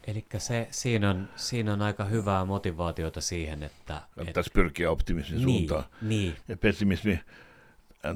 Eli 0.07 0.25
se, 0.37 0.67
siinä, 0.71 1.09
on, 1.09 1.29
siinä 1.35 1.73
on 1.73 1.81
aika 1.81 2.05
hyvää 2.05 2.45
motivaatiota 2.45 3.21
siihen, 3.21 3.63
että... 3.63 4.01
Kannattaisi 4.15 4.51
pyrkiä 4.53 4.91
optimismin 4.91 5.37
niin, 5.37 5.43
suuntaan. 5.43 5.83
Niin. 6.01 6.35
Ja 6.47 6.57
pessimismi 6.57 7.19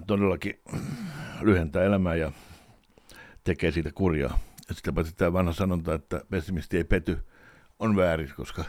todellakin 0.08 0.60
lyhentää 1.42 1.84
elämää 1.84 2.16
ja 2.16 2.32
tekee 3.44 3.72
siitä 3.72 3.92
kurjaa. 3.92 4.40
Ja 4.70 4.76
sitten 4.76 4.96
paitsi 4.96 5.16
tämä 5.16 5.34
vanha 5.34 5.54
sanonta, 5.54 5.94
että 5.94 6.22
pessimisti 6.30 6.78
ei 6.78 6.84
pety, 6.84 7.18
on 7.80 7.96
väärin, 7.96 8.34
koska 8.36 8.64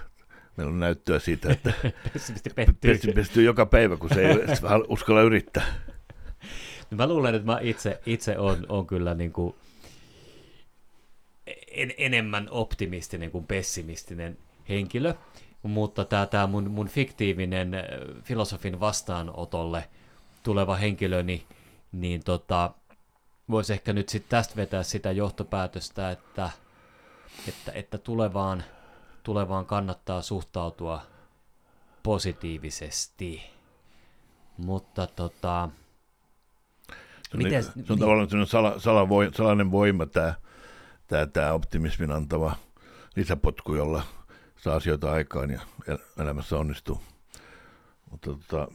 meillä 0.57 0.71
on 0.71 0.81
näyttöä 0.81 1.19
siitä, 1.19 1.53
että 1.53 1.73
pessimisti 2.13 2.51
pettyy. 2.51 2.93
pessimisti 2.93 3.45
joka 3.45 3.67
päivä, 3.67 3.97
kun 3.97 4.09
se 4.15 4.29
ei 4.29 4.37
uskalla 4.89 5.23
yrittää. 5.23 5.67
No 6.91 6.97
mä 6.97 7.07
luulen, 7.07 7.35
että 7.35 7.47
mä 7.47 7.59
itse, 7.63 8.01
itse 8.07 8.39
on, 8.39 8.67
on 8.69 8.87
kyllä 8.87 9.15
niin 9.15 9.33
kuin 9.33 9.55
en, 11.71 11.95
enemmän 11.99 12.49
optimistinen 12.51 13.31
kuin 13.31 13.47
pessimistinen 13.47 14.39
henkilö, 14.69 15.15
mutta 15.63 16.05
tämä, 16.05 16.27
tämä 16.27 16.47
mun, 16.47 16.71
mun 16.71 16.89
fiktiivinen 16.89 17.75
äh, 17.75 17.83
filosofin 18.25 18.81
vastaanotolle 18.81 19.89
tuleva 20.43 20.77
henkilöni, 20.77 21.47
niin 21.93 22.25
tota, 22.25 22.75
voisi 23.51 23.73
ehkä 23.73 23.93
nyt 23.93 24.09
sitten 24.09 24.31
tästä 24.31 24.57
vetää 24.57 24.83
sitä 24.83 25.13
johtopäätöstä, 25.13 26.11
että, 26.11 26.51
että, 27.49 27.73
että 27.73 27.99
tulevaan, 27.99 28.65
tulevaan 29.23 29.67
kannattaa 29.67 30.23
suhtautua 30.23 31.03
positiivisesti. 32.03 33.43
Mutta 34.59 35.07
tota, 35.07 35.69
se 36.89 37.37
on, 37.37 37.43
miten, 37.43 37.53
niin, 37.53 37.63
se 37.63 37.71
on 37.79 37.83
niin, 37.89 37.99
tavallaan 37.99 38.47
sala, 38.47 38.79
sala, 38.79 39.07
salainen 39.37 39.71
voima 39.71 40.07
tämä 40.07 40.35
tämä, 41.13 41.27
tämä 41.27 41.53
optimismin 41.53 42.13
antava 42.13 42.57
lisäpotku, 43.17 43.75
jolla 43.75 44.03
saa 44.57 44.77
asioita 44.77 45.13
aikaan 45.13 45.51
ja 45.51 45.61
elämässä 46.19 46.57
onnistuu. 46.57 47.01
Mutta 48.11 48.31
tota... 48.31 48.69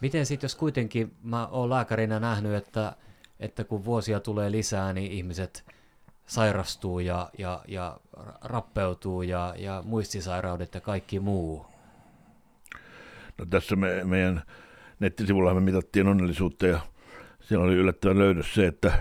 Miten 0.00 0.26
sitten, 0.26 0.44
jos 0.44 0.54
kuitenkin 0.54 1.16
mä 1.22 1.46
oon 1.46 1.70
lääkärinä 1.70 2.20
nähnyt, 2.20 2.54
että, 2.54 2.96
että 3.40 3.64
kun 3.64 3.84
vuosia 3.84 4.20
tulee 4.20 4.50
lisää, 4.50 4.92
niin 4.92 5.12
ihmiset 5.12 5.64
sairastuu 6.26 6.98
ja, 6.98 7.30
ja, 7.38 7.64
ja 7.68 8.00
rappeutuu 8.40 9.22
ja, 9.22 9.54
ja 9.58 9.82
muistisairaudet 9.86 10.74
ja 10.74 10.80
kaikki 10.80 11.20
muu? 11.20 11.66
No 13.38 13.46
tässä 13.50 13.76
me, 13.76 14.04
meidän 14.04 14.42
nettisivulla 15.00 15.54
me 15.54 15.60
mitattiin 15.60 16.08
onnellisuutta 16.08 16.66
ja 16.66 16.80
siellä 17.40 17.64
oli 17.64 17.74
yllättävän 17.74 18.18
löydös 18.18 18.54
se, 18.54 18.66
että 18.66 18.98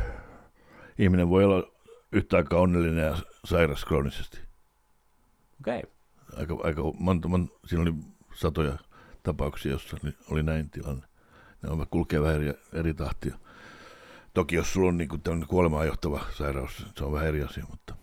ihminen 0.99 1.29
voi 1.29 1.43
olla 1.43 1.71
yhtä 2.11 2.37
aikaa 2.37 2.59
onnellinen 2.59 3.05
ja 3.05 3.17
sairas 3.45 3.85
kroonisesti. 3.85 4.39
Okei. 5.59 5.79
Okay. 5.79 5.91
Aika, 6.37 6.57
aika 6.63 6.81
monta, 6.99 7.27
monta, 7.27 7.59
siinä 7.65 7.81
oli 7.81 7.93
satoja 8.33 8.77
tapauksia, 9.23 9.71
joissa 9.71 9.97
oli 10.29 10.43
näin 10.43 10.69
tilanne. 10.69 11.05
Ne 11.63 11.69
kulkee 11.89 12.21
vähän 12.21 12.35
eri, 12.35 12.53
eri 12.73 12.93
tahtia. 12.93 13.37
Toki 14.33 14.55
jos 14.55 14.73
sulla 14.73 14.89
on 14.89 14.97
niin 14.97 15.21
tämmöinen 15.23 15.47
kuolemaan 15.47 15.87
johtava 15.87 16.25
sairaus, 16.37 16.85
se 16.97 17.03
on 17.03 17.11
vähän 17.11 17.27
eri 17.27 17.43
asia, 17.43 17.65
mutta, 17.69 17.95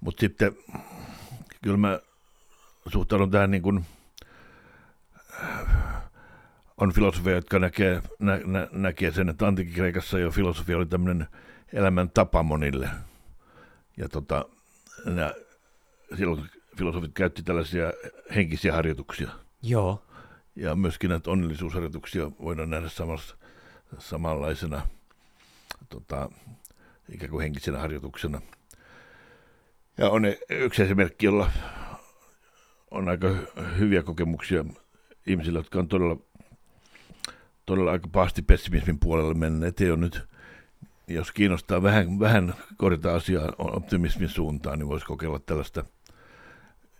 mutta 0.00 0.20
sitten 0.20 0.56
kyllä 1.62 1.76
mä 1.76 2.00
suhtaudun 2.92 3.30
tähän 3.30 3.50
niin 3.50 3.62
kuin, 3.62 3.84
on 6.76 6.92
filosofia, 6.92 7.34
jotka 7.34 7.58
näkee, 7.58 8.02
nä, 8.18 8.40
nä, 8.44 8.68
näkee 8.72 9.12
sen, 9.12 9.28
että 9.28 9.46
antiikin 9.46 9.74
Kreikassa 9.74 10.18
jo 10.18 10.30
filosofia 10.30 10.76
oli 10.76 10.86
tämmöinen 10.86 11.26
elämän 11.72 12.10
tapa 12.10 12.42
monille– 12.42 12.90
ja 13.98 14.08
tota, 14.08 14.44
nämä, 15.04 15.34
silloin 16.16 16.50
filosofit 16.76 17.12
käytti 17.14 17.42
tällaisia 17.42 17.92
henkisiä 18.34 18.72
harjoituksia. 18.72 19.30
Joo. 19.62 20.02
Ja 20.56 20.76
myöskin 20.76 21.10
näitä 21.10 21.30
onnellisuusharjoituksia 21.30 22.30
voidaan 22.42 22.70
nähdä 22.70 22.88
samassa, 22.88 23.36
samanlaisena 23.98 24.82
tota, 25.88 26.30
ikään 27.12 27.30
kuin 27.30 27.42
henkisenä 27.42 27.78
harjoituksena. 27.78 28.40
Ja 29.98 30.10
on 30.10 30.22
yksi 30.50 30.82
esimerkki, 30.82 31.26
jolla 31.26 31.50
on 32.90 33.08
aika 33.08 33.28
hyviä 33.78 34.02
kokemuksia 34.02 34.64
ihmisillä, 35.26 35.58
jotka 35.58 35.78
on 35.78 35.88
todella, 35.88 36.16
todella 37.66 37.90
aika 37.90 38.08
pahasti 38.12 38.42
pessimismin 38.42 38.98
puolelle 39.00 39.34
menneet. 39.34 39.80
Ei 39.80 39.90
ole 39.90 39.98
nyt 39.98 40.28
jos 41.08 41.32
kiinnostaa 41.32 41.82
vähän, 41.82 42.20
vähän 42.20 42.54
korjata 42.76 43.14
asiaa 43.14 43.52
optimismin 43.58 44.28
suuntaan, 44.28 44.78
niin 44.78 44.88
voisi 44.88 45.06
kokeilla 45.06 45.38
tällaista 45.38 45.84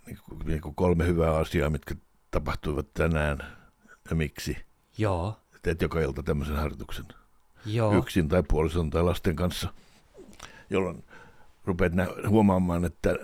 niin 0.07 0.19
kuin, 0.25 0.39
niin 0.45 0.61
kuin 0.61 0.75
kolme 0.75 1.07
hyvää 1.07 1.37
asiaa, 1.37 1.71
mitkä 1.71 1.95
tapahtuivat 2.31 2.95
tänään 2.95 3.39
ja 4.11 4.17
miksi. 4.17 4.57
Joo. 4.99 5.41
Teet 5.63 5.83
joka 5.83 6.01
ilta 6.01 6.23
tämmöisen 6.23 6.57
harjoituksen. 6.57 7.07
Joo. 7.69 7.99
Yksin 7.99 8.29
tai 8.29 8.43
puolison 8.43 8.91
tai 8.91 9.03
lasten 9.03 9.37
kanssa, 9.37 9.73
jolloin 10.71 11.05
rupeat 11.65 11.93
nä- 11.93 12.07
huomaamaan, 12.29 12.85
että 12.85 13.17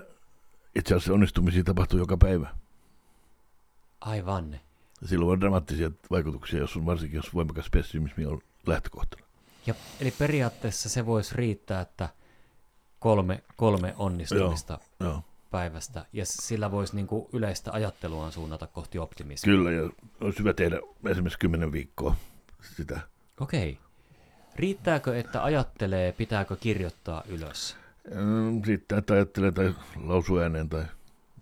itse 0.77 0.95
asiassa 0.95 1.13
onnistumisia 1.13 1.65
tapahtuu 1.65 1.99
joka 1.99 2.17
päivä. 2.17 2.49
Aivan. 4.01 4.61
Silloin 5.05 5.33
on 5.33 5.41
dramaattisia 5.41 5.91
vaikutuksia, 6.11 6.59
jos 6.59 6.77
on 6.77 6.87
varsinkin 6.87 7.17
jos 7.17 7.35
voimakas 7.35 7.71
pessimismi 7.71 8.27
on 8.27 8.41
lähtökohtana. 8.67 9.25
Ja, 9.67 9.75
eli 10.01 10.11
periaatteessa 10.11 10.89
se 10.89 11.07
voisi 11.07 11.35
riittää, 11.35 11.81
että 11.81 12.09
kolme, 12.99 13.43
kolme 13.57 13.95
onnistumista 13.97 14.79
Joo, 15.01 15.23
päivästä, 15.51 16.07
ja 16.13 16.27
sillä 16.27 16.71
voisi 16.71 16.97
niin 16.97 17.07
kuin 17.07 17.27
yleistä 17.33 17.73
ajatteluaan 17.73 18.33
suunnata 18.33 18.67
kohti 18.67 18.99
optimismia. 18.99 19.57
kyllä, 19.57 19.71
ja 19.71 19.91
olisi 20.21 20.39
hyvä 20.39 20.53
tehdä 20.53 20.81
esimerkiksi 21.11 21.39
kymmenen 21.39 21.73
viikkoa 21.73 22.17
sitä. 22.77 23.01
Okei. 23.41 23.79
Riittääkö, 24.57 25.19
että 25.19 25.45
ajattelee, 25.45 26.13
pitääkö 26.13 26.57
kirjoittaa 26.57 27.23
ylös? 27.29 27.77
Mm, 28.15 28.63
Riittää, 28.67 28.99
että 28.99 29.15
ajattelee 29.15 29.53
tai 29.53 29.75
lausuu 30.05 30.39
ääneen 30.39 30.69
tai 30.69 30.85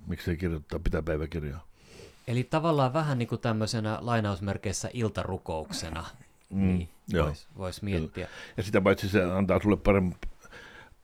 miksei 0.07 0.37
kirjoittaa, 0.37 0.79
pitää 0.79 1.03
päiväkirjaa. 1.03 1.65
Eli 2.29 2.45
tavallaan 2.45 2.93
vähän 2.93 3.19
niin 3.19 3.29
kuin 3.29 3.41
tämmöisenä 3.41 3.99
lainausmerkeissä 4.01 4.91
iltarukouksena, 4.93 6.05
Mm, 6.51 6.59
niin 6.69 6.89
voisi 7.19 7.47
vois 7.59 7.83
miettiä. 7.83 8.29
Ja 8.57 8.63
sitä 8.63 8.81
paitsi 8.81 9.09
se 9.09 9.25
antaa 9.25 9.61
sulle 9.63 9.77
parem- 9.77 10.29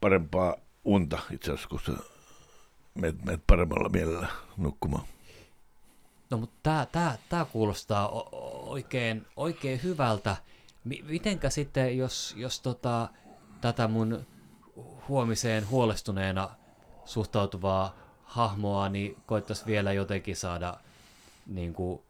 parempaa 0.00 0.54
unta 0.84 1.18
itse 1.32 1.50
asiassa, 1.52 1.68
kun 1.68 1.80
sä 1.86 1.92
menet, 2.94 3.24
menet 3.24 3.42
paremmalla 3.46 3.88
mielellä 3.88 4.28
nukkumaan. 4.56 5.04
No 6.30 6.38
mutta 6.38 6.56
tämä 6.62 6.86
tää, 6.92 7.18
tää 7.28 7.44
kuulostaa 7.44 8.08
oikein, 8.66 9.26
oikein 9.36 9.82
hyvältä. 9.82 10.36
Mi- 10.88 11.04
mitenkä 11.08 11.50
sitten, 11.50 11.98
jos, 11.98 12.34
jos 12.36 12.60
tota, 12.60 13.08
tätä 13.60 13.88
mun 13.88 14.26
huomiseen 15.08 15.68
huolestuneena 15.68 16.50
suhtautuvaa 17.04 17.96
hahmoa, 18.24 18.88
niin 18.88 19.16
koittaisi 19.26 19.66
vielä 19.66 19.92
jotenkin 19.92 20.36
saada 20.36 20.76
niin 21.46 21.72
kuin, 21.72 22.00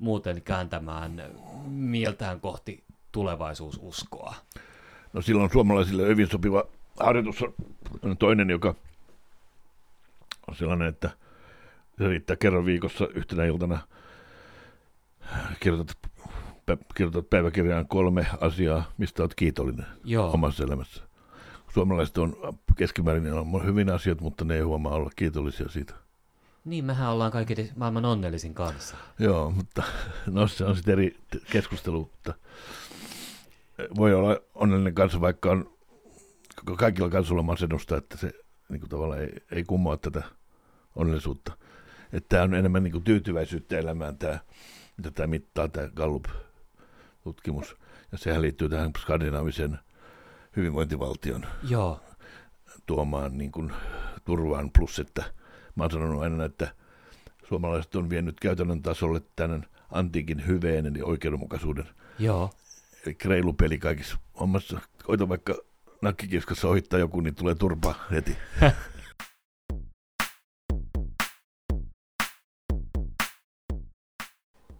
muuten 0.00 0.42
kääntämään 0.42 1.22
mieltään 1.66 2.40
kohti 2.40 2.84
tulevaisuususkoa. 3.12 4.34
No 5.12 5.22
silloin 5.22 5.52
suomalaisille 5.52 6.06
hyvin 6.06 6.30
sopiva 6.30 6.64
harjoitus 7.00 7.42
on 8.02 8.16
toinen, 8.16 8.50
joka 8.50 8.74
on 10.48 10.56
sellainen, 10.56 10.88
että 10.88 11.10
se 11.98 12.08
riittää 12.08 12.36
kerran 12.36 12.64
viikossa 12.64 13.08
yhtenä 13.14 13.44
iltana. 13.44 13.78
Kirjoitat, 15.60 15.96
kirjoitat 16.94 17.30
päiväkirjaan 17.30 17.88
kolme 17.88 18.26
asiaa, 18.40 18.92
mistä 18.98 19.22
olet 19.22 19.34
kiitollinen 19.34 19.86
Joo, 20.04 20.30
omassa 20.32 20.64
elämässä. 20.64 21.02
Suomalaiset 21.74 22.18
on 22.18 22.36
keskimäärin 22.76 23.32
on 23.32 23.66
hyvin 23.66 23.90
asiat, 23.90 24.20
mutta 24.20 24.44
ne 24.44 24.54
ei 24.54 24.60
huomaa 24.60 24.94
olla 24.94 25.10
kiitollisia 25.16 25.68
siitä. 25.68 25.94
niin 26.64 26.84
mehän 26.84 27.10
ollaan 27.10 27.32
kaikki 27.32 27.70
maailman 27.76 28.04
onnellisin 28.04 28.54
kanssa. 28.54 28.96
Joo, 29.18 29.50
mutta 29.50 29.82
no 30.26 30.48
se 30.48 30.64
on 30.64 30.76
sitten 30.76 30.92
eri 30.92 31.16
keskustelu, 31.52 32.00
mutta 32.00 32.34
voi 33.96 34.14
olla 34.14 34.36
onnellinen 34.54 34.94
kanssa, 34.94 35.20
vaikka 35.20 35.50
on 35.50 35.70
kaikilla 36.78 37.10
kansoilla 37.10 37.42
masennusta, 37.42 37.96
että 37.96 38.16
se 38.16 38.32
niin 38.68 38.80
kuin 38.80 38.90
tavallaan 38.90 39.20
ei, 39.20 39.32
ei 39.50 39.64
kummoa 39.64 39.96
tätä 39.96 40.22
onnellisuutta. 40.96 41.52
Että 42.12 42.28
tämä 42.28 42.42
on 42.42 42.54
enemmän 42.54 42.82
niin 42.82 42.92
kuin 42.92 43.04
tyytyväisyyttä 43.04 43.78
elämään, 43.78 44.18
tämä, 44.18 44.38
mitä 44.96 45.10
tämä 45.10 45.26
mittaa, 45.26 45.68
tämä 45.68 45.88
Gallup-tutkimus. 47.26 47.76
Ja 48.12 48.18
sehän 48.18 48.42
liittyy 48.42 48.68
tähän 48.68 48.90
skandinaavisen 48.98 49.78
hyvinvointivaltion 50.56 51.46
Joo, 51.68 52.00
tuomaan 52.86 53.38
niin 53.38 53.52
kuin 53.52 53.72
turvaan, 54.24 54.70
plus 54.78 54.98
että 54.98 55.24
mä 55.74 55.84
oon 55.84 55.90
sanonut 55.90 56.22
aina, 56.22 56.44
että 56.44 56.74
suomalaiset 57.48 57.94
on 57.94 58.10
vienyt 58.10 58.40
käytännön 58.40 58.82
tasolle 58.82 59.22
tämän 59.36 59.66
antiikin 59.90 60.46
hyveen, 60.46 60.86
eli 60.86 61.02
oikeudenmukaisuuden, 61.02 61.88
joo. 62.18 62.50
eli 63.06 63.16
reilu 63.24 63.52
peli 63.52 63.78
kaikissa 63.78 64.18
hommassa. 64.40 64.80
Koita 65.04 65.28
vaikka 65.28 65.54
nakkikiskassa 66.02 66.68
ohittaa 66.68 66.98
joku, 66.98 67.20
niin 67.20 67.34
tulee 67.34 67.54
turpa 67.54 67.94
heti. 68.10 68.36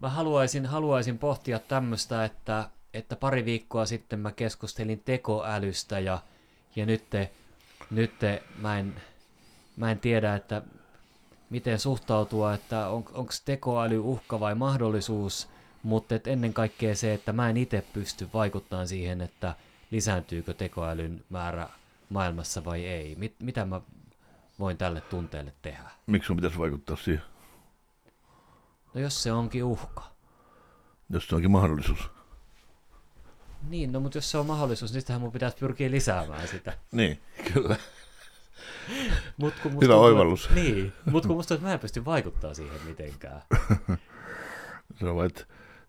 Mä 0.01 0.09
haluaisin, 0.09 0.65
haluaisin 0.65 1.17
pohtia 1.17 1.59
tämmöistä, 1.59 2.25
että, 2.25 2.69
että 2.93 3.15
pari 3.15 3.45
viikkoa 3.45 3.85
sitten 3.85 4.19
mä 4.19 4.31
keskustelin 4.31 5.01
tekoälystä 5.05 5.99
ja, 5.99 6.19
ja 6.75 6.85
nyt, 6.85 7.09
te, 7.09 7.31
nyt 7.91 8.19
te, 8.19 8.43
mä, 8.57 8.79
en, 8.79 8.95
mä 9.77 9.91
en 9.91 9.99
tiedä, 9.99 10.35
että 10.35 10.61
miten 11.49 11.79
suhtautua, 11.79 12.53
että 12.53 12.87
on, 12.87 13.05
onko 13.13 13.33
tekoäly 13.45 13.99
uhka 13.99 14.39
vai 14.39 14.55
mahdollisuus, 14.55 15.49
mutta 15.83 16.15
et 16.15 16.27
ennen 16.27 16.53
kaikkea 16.53 16.95
se, 16.95 17.13
että 17.13 17.33
mä 17.33 17.49
en 17.49 17.57
itse 17.57 17.83
pysty 17.93 18.29
vaikuttamaan 18.33 18.87
siihen, 18.87 19.21
että 19.21 19.55
lisääntyykö 19.91 20.53
tekoälyn 20.53 21.23
määrä 21.29 21.69
maailmassa 22.09 22.65
vai 22.65 22.85
ei. 22.85 23.15
Mit, 23.15 23.35
mitä 23.39 23.65
mä 23.65 23.81
voin 24.59 24.77
tälle 24.77 25.01
tunteelle 25.01 25.53
tehdä? 25.61 25.89
Miksi 26.07 26.27
sun 26.27 26.35
pitäisi 26.35 26.57
vaikuttaa 26.57 26.95
siihen, 26.95 27.23
No 28.97 29.01
jos 29.01 29.23
se 29.23 29.31
onkin 29.31 29.63
uhka. 29.63 30.03
jos 31.09 31.27
se 31.27 31.35
onkin 31.35 31.51
mahdollisuus? 31.51 32.09
Niin, 33.69 33.91
no 33.91 33.99
mutta 33.99 34.17
jos 34.17 34.31
se 34.31 34.37
on 34.37 34.45
mahdollisuus, 34.45 34.93
niin 34.93 35.01
sitähän 35.01 35.21
mun 35.21 35.31
pitäisi 35.31 35.57
pyrkiä 35.57 35.91
lisäämään 35.91 36.47
sitä. 36.47 36.77
Niin, 36.91 37.21
kyllä. 37.53 37.75
Mut 39.37 39.53
kun 39.63 39.71
musta 39.71 39.85
Hyvä 39.85 39.93
tuntuu, 39.93 40.03
oivallus. 40.03 40.49
Niin, 40.49 40.93
mutta 41.05 41.27
kun 41.27 41.35
musta 41.37 41.53
että 41.53 41.67
mä 41.67 41.73
en 41.73 41.79
pysty 41.79 42.05
vaikuttaa 42.05 42.53
siihen 42.53 42.81
mitenkään. 42.85 43.41
Se 44.99 45.05
on 45.05 45.15
vain, 45.15 45.31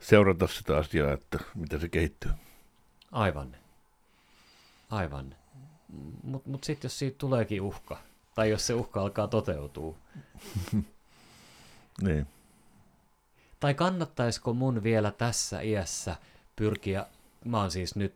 seurata 0.00 0.46
sitä 0.46 0.76
asiaa, 0.76 1.12
että 1.12 1.38
miten 1.54 1.80
se 1.80 1.88
kehittyy. 1.88 2.30
Aivan. 3.12 3.56
Aivan. 4.90 5.36
Mutta 6.22 6.50
mut 6.50 6.64
sitten 6.64 6.88
jos 6.88 6.98
siitä 6.98 7.18
tuleekin 7.18 7.62
uhka, 7.62 7.98
tai 8.34 8.50
jos 8.50 8.66
se 8.66 8.74
uhka 8.74 9.02
alkaa 9.02 9.28
toteutua, 9.28 9.96
Niin. 12.02 12.26
Tai 13.60 13.74
kannattaisiko 13.74 14.54
mun 14.54 14.82
vielä 14.82 15.10
tässä 15.10 15.60
iässä 15.60 16.16
pyrkiä, 16.56 17.06
mä 17.44 17.60
oon 17.60 17.70
siis 17.70 17.96
nyt 17.96 18.14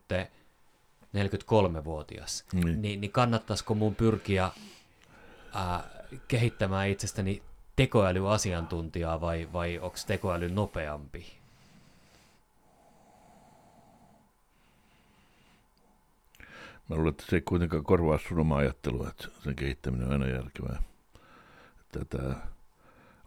43-vuotias, 1.13 2.45
Niin. 2.53 2.81
niin, 2.81 3.01
niin 3.01 3.11
kannattaisiko 3.11 3.75
mun 3.75 3.95
pyrkiä 3.95 4.51
ää, 5.53 5.83
kehittämään 6.27 6.89
itsestäni 6.89 7.43
tekoälyasiantuntijaa 7.75 9.21
vai, 9.21 9.49
vai 9.53 9.79
onko 9.79 9.97
tekoäly 10.07 10.49
nopeampi? 10.49 11.25
Mä 16.89 16.95
luulen, 16.95 17.09
että 17.09 17.23
se 17.29 17.35
ei 17.35 17.41
kuitenkaan 17.41 17.83
korvaa 17.83 18.19
sun 18.27 18.39
omaa 18.39 18.57
ajattelua, 18.57 19.09
että 19.09 19.27
sen 19.43 19.55
kehittäminen 19.55 20.07
on 20.07 20.13
aina 20.13 20.27
järkevää. 20.27 20.83
Että 21.81 22.17
tämä, 22.17 22.35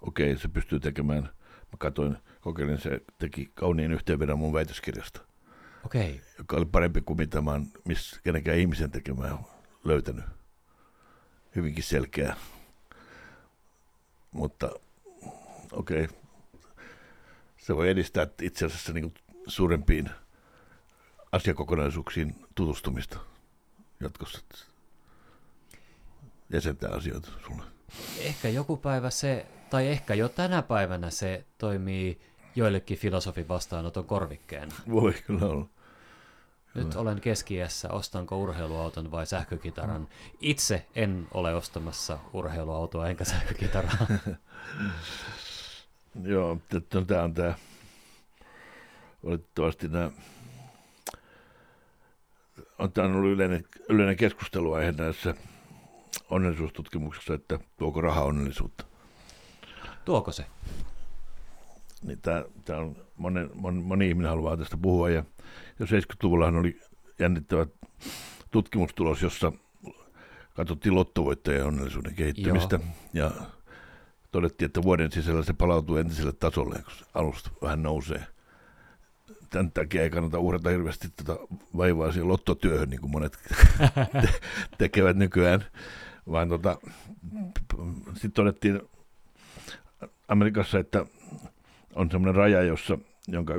okei, 0.02 0.38
se 0.38 0.48
pystyy 0.48 0.80
tekemään. 0.80 1.30
Mä 1.76 1.78
katsoin, 1.78 2.16
kokeilin, 2.40 2.80
se 2.80 3.00
teki 3.18 3.50
kauniin 3.54 3.92
yhteenvedon 3.92 4.38
mun 4.38 4.52
väitöskirjasta, 4.52 5.20
Okei, 5.84 6.20
joka 6.38 6.56
oli 6.56 6.64
parempi 6.64 7.00
kuin 7.00 7.16
mitä 7.16 7.40
mä 7.40 7.50
oon 7.50 7.66
miss, 7.84 8.20
kenenkään 8.24 8.58
ihmisen 8.58 8.90
tekemään 8.90 9.38
löytänyt. 9.84 10.24
Hyvinkin 11.56 11.84
selkeä. 11.84 12.36
Mutta 14.30 14.70
okei, 15.72 16.08
se 17.56 17.76
voi 17.76 17.90
edistää 17.90 18.26
itse 18.42 18.66
asiassa 18.66 18.92
niin 18.92 19.14
suurempiin 19.46 20.10
asiakokonaisuuksiin 21.32 22.46
tutustumista 22.54 23.18
jatkossa. 24.00 24.40
Jäsentää 26.52 26.90
asioita 26.90 27.30
sulle. 27.46 27.75
Ehkä 28.20 28.48
joku 28.48 28.76
päivä 28.76 29.10
se, 29.10 29.46
tai 29.70 29.88
ehkä 29.88 30.14
jo 30.14 30.28
tänä 30.28 30.62
päivänä 30.62 31.10
se 31.10 31.44
toimii 31.58 32.20
joillekin 32.56 32.98
filosofin 32.98 33.48
vastaanoton 33.48 34.04
korvikkeena. 34.04 34.74
Voi 34.90 35.14
kyllä 35.26 35.46
olla. 35.46 35.66
Nyt 36.74 36.94
olen 36.94 37.20
keskiässä, 37.20 37.88
ostanko 37.90 38.38
urheiluauton 38.38 39.10
vai 39.10 39.26
sähkökitaran. 39.26 40.08
Itse 40.40 40.86
en 40.94 41.28
ole 41.34 41.54
ostamassa 41.54 42.18
urheiluautoa 42.32 43.08
enkä 43.08 43.24
sähkökitaraa. 43.24 44.06
Joo, 46.24 46.58
tämä 47.06 47.22
on 47.22 47.34
tämä, 47.34 47.54
valitettavasti 49.24 49.88
nämä, 49.88 50.10
on 52.78 52.92
tämä 52.92 53.08
ollut 53.08 53.32
yleinen, 53.32 53.64
yleinen 53.88 54.16
keskusteluaihe 54.16 54.92
näissä 54.92 55.34
onnellisuustutkimuksissa, 56.30 57.34
että 57.34 57.58
tuoko 57.76 58.00
raha 58.00 58.22
onnellisuutta. 58.22 58.84
Tuoko 60.04 60.32
se? 60.32 60.46
Niin 62.02 62.20
tämä, 62.20 62.44
tämä 62.64 62.78
on 62.78 62.96
monen, 63.16 63.50
mon, 63.54 63.74
moni 63.74 64.08
ihminen 64.08 64.30
haluaa 64.30 64.56
tästä 64.56 64.76
puhua 64.76 65.10
ja 65.10 65.24
jo 65.78 65.86
70-luvullahan 65.86 66.56
oli 66.56 66.80
jännittävä 67.18 67.66
tutkimustulos, 68.50 69.22
jossa 69.22 69.52
katsottiin 70.54 70.94
lottovoittajien 70.94 71.66
onnellisuuden 71.66 72.14
kehittymistä. 72.14 72.80
Joo. 73.12 73.30
Ja 73.30 73.46
todettiin, 74.30 74.66
että 74.66 74.82
vuoden 74.82 75.12
sisällä 75.12 75.42
se 75.42 75.52
palautuu 75.52 75.96
entiselle 75.96 76.32
tasolle, 76.32 76.74
kun 76.74 76.92
alusta 77.14 77.50
vähän 77.62 77.82
nousee. 77.82 78.26
Tämän 79.50 79.72
takia 79.72 80.02
ei 80.02 80.10
kannata 80.10 80.38
uhrata 80.38 80.70
hirveästi 80.70 81.08
tätä 81.16 81.36
vaivaa 81.76 82.12
siihen 82.12 82.28
lottotyöhön, 82.28 82.90
niin 82.90 83.00
kuin 83.00 83.10
monet 83.10 83.38
te- 84.22 84.40
tekevät 84.78 85.16
nykyään, 85.16 85.64
vaan 86.30 86.48
tota, 86.48 86.78
sitten 88.12 88.32
todettiin 88.32 88.80
Amerikassa, 90.28 90.78
että 90.78 91.06
on 91.94 92.10
semmoinen 92.10 92.34
raja, 92.34 92.62
jossa, 92.62 92.98
jonka 93.28 93.54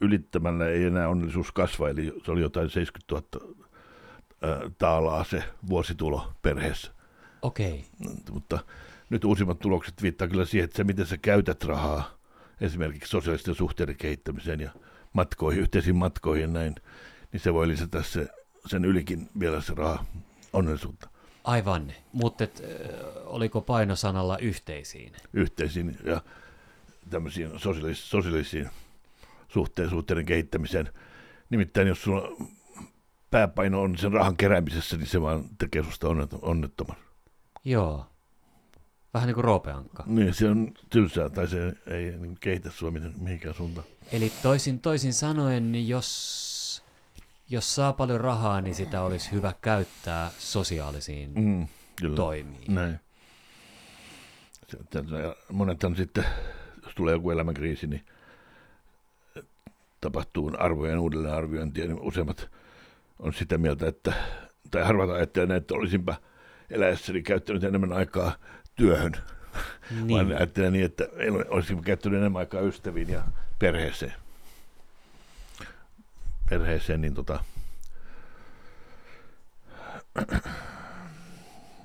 ylittämällä 0.00 0.66
ei 0.66 0.84
enää 0.84 1.08
onnellisuus 1.08 1.52
kasva, 1.52 1.88
eli 1.88 2.14
se 2.24 2.30
oli 2.30 2.40
jotain 2.40 2.70
70 2.70 3.38
000 3.38 3.54
taalaa 4.78 5.24
se 5.24 5.44
vuositulo 5.68 6.32
perheessä. 6.42 6.92
Okei. 7.42 7.84
Okay. 8.00 8.14
Mutta 8.32 8.58
nyt 9.10 9.24
uusimmat 9.24 9.58
tulokset 9.58 10.02
viittaa 10.02 10.28
kyllä 10.28 10.44
siihen, 10.44 10.64
että 10.64 10.76
se 10.76 10.84
miten 10.84 11.06
sä 11.06 11.16
käytät 11.16 11.64
rahaa 11.64 12.18
esimerkiksi 12.60 13.10
sosiaalisten 13.10 13.54
suhteiden 13.54 13.96
kehittämiseen 13.96 14.60
ja 14.60 14.70
matkoihin, 15.12 15.62
yhteisiin 15.62 15.96
matkoihin 15.96 16.42
ja 16.42 16.48
näin, 16.48 16.74
niin 17.32 17.40
se 17.40 17.54
voi 17.54 17.68
lisätä 17.68 18.02
se, 18.02 18.28
sen 18.66 18.84
ylikin 18.84 19.28
vielä 19.40 19.60
se 19.60 19.74
raha 19.74 20.04
onnellisuutta. 20.52 21.08
Aivan, 21.44 21.92
mutta 22.12 22.44
et, 22.44 22.62
oliko 23.24 23.60
painosanalla 23.60 24.38
yhteisiin? 24.38 25.12
Yhteisiin 25.32 25.98
ja 26.04 26.22
tämmöisiin 27.10 27.50
sosiaalis- 27.50 28.10
sosiaalisiin 28.10 28.70
suhteen, 29.48 29.90
suhteiden 29.90 30.26
kehittämiseen. 30.26 30.88
Nimittäin 31.50 31.88
jos 31.88 32.02
sulla 32.02 32.46
pääpaino 33.30 33.82
on 33.82 33.98
sen 33.98 34.12
rahan 34.12 34.36
keräämisessä, 34.36 34.96
niin 34.96 35.06
se 35.06 35.20
vaan 35.20 35.44
tekee 35.58 35.82
susta 35.84 36.08
onnettoman. 36.42 36.96
Joo. 37.64 38.06
Vähän 39.14 39.26
niin 39.26 39.34
kuin 39.34 39.44
roopeankka. 39.44 40.04
Niin, 40.06 40.34
se 40.34 40.48
on 40.48 40.72
tylsää, 40.90 41.28
tai 41.28 41.48
se 41.48 41.72
ei 41.86 42.18
niin 42.18 42.36
kehitä 42.40 42.70
sua 42.70 42.90
mihinkään 43.20 43.54
suuntaan. 43.54 43.86
Eli 44.12 44.32
toisin, 44.42 44.80
toisin 44.80 45.14
sanoen, 45.14 45.72
niin 45.72 45.88
jos, 45.88 46.49
jos 47.50 47.74
saa 47.74 47.92
paljon 47.92 48.20
rahaa, 48.20 48.60
niin 48.60 48.74
sitä 48.74 49.02
olisi 49.02 49.32
hyvä 49.32 49.54
käyttää 49.62 50.30
sosiaalisiin 50.38 51.32
mm, 51.34 51.68
kyllä. 52.00 52.16
toimiin. 52.16 52.74
Näin. 52.74 53.00
Monethan 55.52 55.96
sitten, 55.96 56.24
jos 56.84 56.94
tulee 56.94 57.14
joku 57.14 57.30
elämänkriisi, 57.30 57.86
niin 57.86 58.04
tapahtuu 60.00 60.52
arvojen 60.58 60.98
uudelleenarviointia, 60.98 61.86
niin 61.86 62.00
useimmat 62.00 62.50
on 63.18 63.34
sitä 63.34 63.58
mieltä, 63.58 63.86
että, 63.86 64.12
tai 64.70 64.82
harvat 64.82 65.10
ajattelee, 65.10 65.56
että 65.56 65.74
olisinpa 65.74 66.14
eläessäni 66.70 67.22
käyttänyt 67.22 67.64
enemmän 67.64 67.92
aikaa 67.92 68.32
työhön, 68.74 69.12
niin. 69.90 70.08
vaan 70.08 70.36
ajattelen 70.36 70.72
niin, 70.72 70.84
että 70.84 71.04
olisin 71.48 71.82
käyttänyt 71.82 72.18
enemmän 72.18 72.40
aikaa 72.40 72.60
ystäviin 72.60 73.08
ja 73.08 73.22
perheeseen. 73.58 74.12
Perheeseen, 76.50 77.00
niin 77.00 77.14
tota... 77.14 77.44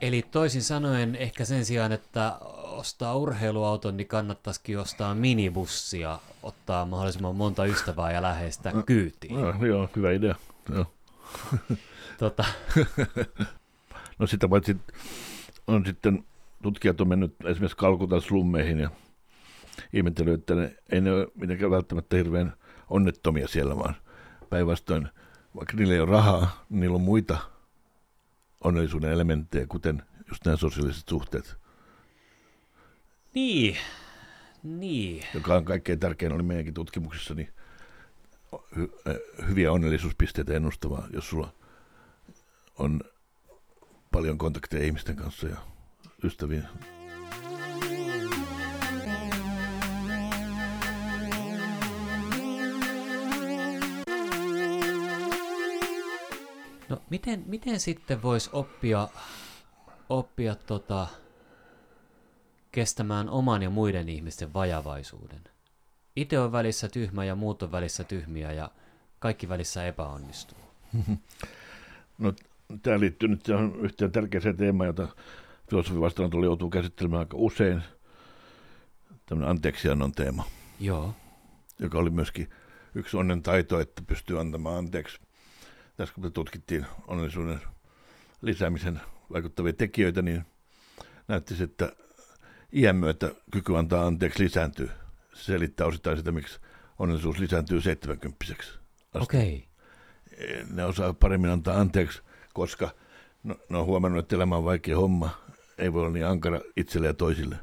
Eli 0.02 0.26
toisin 0.32 0.64
sanoen 0.64 1.16
ehkä 1.16 1.46
sen 1.46 1.66
sijaan, 1.66 1.92
että 1.92 2.38
ostaa 2.62 3.16
urheiluauton, 3.16 3.98
niin 3.98 4.08
kannattaisikin 4.08 4.80
ostaa 4.80 5.16
minibussia, 5.16 6.20
ottaa 6.44 6.86
mahdollisimman 6.86 7.36
monta 7.36 7.66
ystävää 7.66 8.12
ja 8.12 8.22
läheistä 8.22 8.74
kyytiin. 8.86 9.36
No, 9.36 9.66
joo, 9.66 9.90
hyvä 9.96 10.12
idea. 10.12 10.36
Joo. 10.74 10.94
tota. 12.20 12.46
no 14.20 14.28
sitä 14.28 14.48
paitsi 14.48 14.78
on 15.68 15.86
sitten 15.86 16.24
tutkijat 16.64 17.02
on 17.02 17.08
mennyt 17.08 17.36
esimerkiksi 17.46 17.78
Kalkutan 17.78 18.22
slummeihin 18.22 18.80
ja 18.80 18.90
ihmettely, 19.94 20.34
että 20.34 20.56
ne, 20.56 20.76
ei 20.92 21.02
ne 21.02 21.12
ole 21.12 21.28
mitenkään 21.36 21.72
välttämättä 21.72 22.16
hirveän 22.18 22.54
onnettomia 22.90 23.48
siellä, 23.48 23.78
vaan 23.78 23.96
päinvastoin, 24.50 25.10
vaikka 25.56 25.78
niillä 25.78 25.94
ei 25.94 26.00
ole 26.00 26.12
rahaa, 26.12 26.66
niin 26.70 26.80
niillä 26.80 26.96
on 26.96 27.02
muita 27.02 27.38
onnellisuuden 28.62 29.12
elementtejä, 29.12 29.66
kuten 29.68 30.04
just 30.30 30.46
nämä 30.46 30.58
sosiaaliset 30.58 31.10
suhteet. 31.10 31.56
Niin, 33.34 33.78
niin. 34.64 35.24
Joka 35.34 35.56
on 35.56 35.66
kaikkein 35.66 36.00
tärkein 36.00 36.34
oli 36.34 36.44
meidänkin 36.44 36.74
tutkimuksissa, 36.74 37.34
niin 37.34 37.50
hy- 38.56 39.46
hyviä 39.48 39.72
onnellisuuspisteitä 39.72 40.54
ennustavaa, 40.54 41.08
jos 41.14 41.30
sulla 41.30 41.54
on 42.78 43.02
paljon 44.12 44.38
kontakteja 44.38 44.86
ihmisten 44.86 45.16
kanssa 45.16 45.48
ja 45.48 45.58
ystäviä. 46.24 46.64
No 56.90 57.02
miten, 57.10 57.44
miten 57.46 57.80
sitten 57.80 58.22
voisi 58.22 58.50
oppia, 58.54 59.08
oppia 60.10 60.56
tota, 60.56 61.08
kestämään 62.72 63.30
oman 63.30 63.64
ja 63.64 63.70
muiden 63.70 64.10
ihmisten 64.10 64.54
vajavaisuuden? 64.54 65.42
Itse 66.16 66.40
on 66.40 66.52
välissä 66.52 66.90
tyhmä 66.90 67.26
ja 67.26 67.36
muut 67.36 67.64
on 67.64 67.72
välissä 67.72 68.04
tyhmiä 68.04 68.52
ja 68.52 68.72
kaikki 69.20 69.50
välissä 69.50 69.86
epäonnistuu. 69.88 70.58
No, 72.18 72.34
tämä 72.82 73.00
liittyy 73.00 73.30
nyt 73.30 73.42
yhteen 73.82 74.12
tärkeäseen 74.12 74.58
teemaan, 74.58 74.88
jota 74.88 75.08
filosofi 75.70 76.02
vastaanotolla 76.02 76.46
joutuu 76.46 76.70
käsittelemään 76.70 77.20
aika 77.20 77.38
usein. 77.38 77.84
Tämmöinen 79.26 79.50
anteeksiannon 79.50 80.12
teema. 80.12 80.44
Joo. 80.80 81.14
Joka 81.80 81.98
oli 81.98 82.10
myöskin 82.10 82.50
yksi 82.96 83.18
onnen 83.18 83.42
taito, 83.42 83.80
että 83.80 84.02
pystyy 84.08 84.40
antamaan 84.40 84.78
anteeksi. 84.78 85.20
Tässä 85.98 86.16
kun 86.16 86.24
me 86.24 86.30
tutkittiin 86.30 86.86
onnellisuuden 87.08 87.62
lisäämisen 88.42 89.02
vaikuttavia 89.34 89.74
tekijöitä, 89.74 90.22
niin 90.22 90.46
näytti 91.28 91.64
että 91.64 91.92
iän 92.74 92.96
myötä 92.96 93.32
kyky 93.52 93.78
antaa 93.78 94.08
anteeksi 94.08 94.44
lisääntyy. 94.44 94.90
Se 95.34 95.44
selittää 95.44 95.88
osittain 95.88 96.18
sitä, 96.18 96.32
miksi 96.32 96.60
onnellisuus 97.00 97.40
lisääntyy 97.40 97.82
70 97.82 98.46
Okei. 99.14 99.68
Okay. 100.34 100.66
Ne 100.74 100.86
osaa 100.86 101.14
paremmin 101.14 101.52
antaa 101.52 101.80
anteeksi, 101.80 102.22
koska 102.54 102.90
no, 103.44 103.56
ne 103.70 103.78
on 103.78 103.86
huomannut, 103.86 104.20
että 104.20 104.36
elämä 104.36 104.58
on 104.58 104.66
vaikea 104.66 104.98
homma 104.98 105.46
ei 105.78 105.94
voi 105.94 106.02
olla 106.02 106.12
niin 106.12 106.26
ankara 106.26 106.62
itselle 106.78 107.08
ja 107.08 107.14
toisille. 107.14 107.56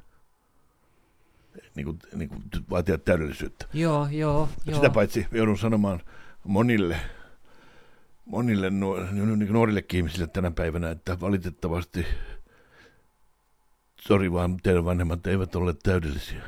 Niin 1.74 1.84
kuin, 1.84 1.98
niin 2.14 2.28
kuin 2.28 2.42
vaatia 2.70 2.98
täydellisyyttä. 2.98 3.66
Joo, 3.72 4.08
joo, 4.10 4.48
joo. 4.66 4.76
Sitä 4.76 4.90
paitsi 4.90 5.26
joudun 5.32 5.58
sanomaan 5.58 6.00
monille, 6.44 6.96
monille 8.24 8.70
nuor, 8.70 9.06
niin 9.12 9.52
nuorillekin 9.52 9.98
ihmisille 9.98 10.26
tänä 10.26 10.50
päivänä, 10.50 10.90
että 10.90 11.20
valitettavasti, 11.20 12.06
sori 14.00 14.32
vaan, 14.32 14.56
teidän 14.62 14.84
vanhemmat 14.84 15.26
eivät 15.26 15.54
ole 15.54 15.74
täydellisiä. 15.82 16.42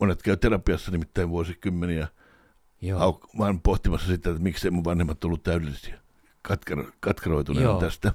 Monet 0.00 0.22
käy 0.22 0.36
terapiassa 0.36 0.90
nimittäin 0.90 1.28
vuosikymmeniä, 1.28 2.08
Joo. 2.82 3.20
vaan 3.38 3.60
pohtimassa 3.60 4.06
sitä, 4.06 4.30
että 4.30 4.42
miksei 4.42 4.70
mun 4.70 4.84
vanhemmat 4.84 5.24
ollut 5.24 5.42
täydellisiä. 5.42 5.98
Katkero, 6.42 6.84
katkeroituneena 7.00 7.80
tästä. 7.80 8.12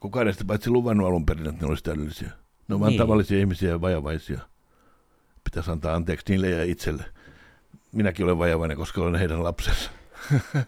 Kukaan 0.00 0.26
ei 0.26 0.32
sitä 0.32 0.44
paitsi 0.44 0.70
luvannut 0.70 1.06
alun 1.06 1.26
perin, 1.26 1.46
että 1.46 1.60
ne 1.60 1.68
olisi 1.68 1.84
täydellisiä. 1.84 2.28
Ne 2.28 2.34
on 2.74 2.80
niin. 2.80 2.80
vain 2.80 2.96
tavallisia 2.96 3.38
ihmisiä 3.38 3.70
ja 3.70 3.80
vajavaisia. 3.80 4.40
Pitäisi 5.44 5.70
antaa 5.70 5.94
anteeksi 5.94 6.24
niille 6.28 6.50
ja 6.50 6.64
itselle. 6.64 7.04
Minäkin 7.92 8.24
olen 8.24 8.38
vajavainen, 8.38 8.76
koska 8.76 9.00
olen 9.00 9.14
heidän 9.14 9.44
lapsensa. 9.44 9.90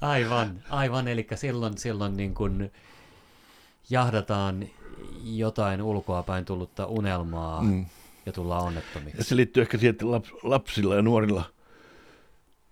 aivan, 0.00 0.62
aivan. 0.70 1.08
Eli 1.08 1.26
silloin, 1.34 1.78
silloin 1.78 2.16
niin 2.16 2.34
kuin 2.34 2.72
jahdataan 3.90 4.68
jotain 5.22 5.82
ulkoapäin 5.82 6.44
tullutta 6.44 6.86
unelmaa 6.86 7.62
mm. 7.62 7.86
ja 8.26 8.32
tullaan 8.32 8.64
onnettomiksi. 8.64 9.18
Ja 9.18 9.24
se 9.24 9.36
liittyy 9.36 9.60
ehkä 9.60 9.78
siihen, 9.78 9.92
että 9.92 10.06
lapsilla 10.42 10.94
ja 10.94 11.02
nuorilla– 11.02 11.44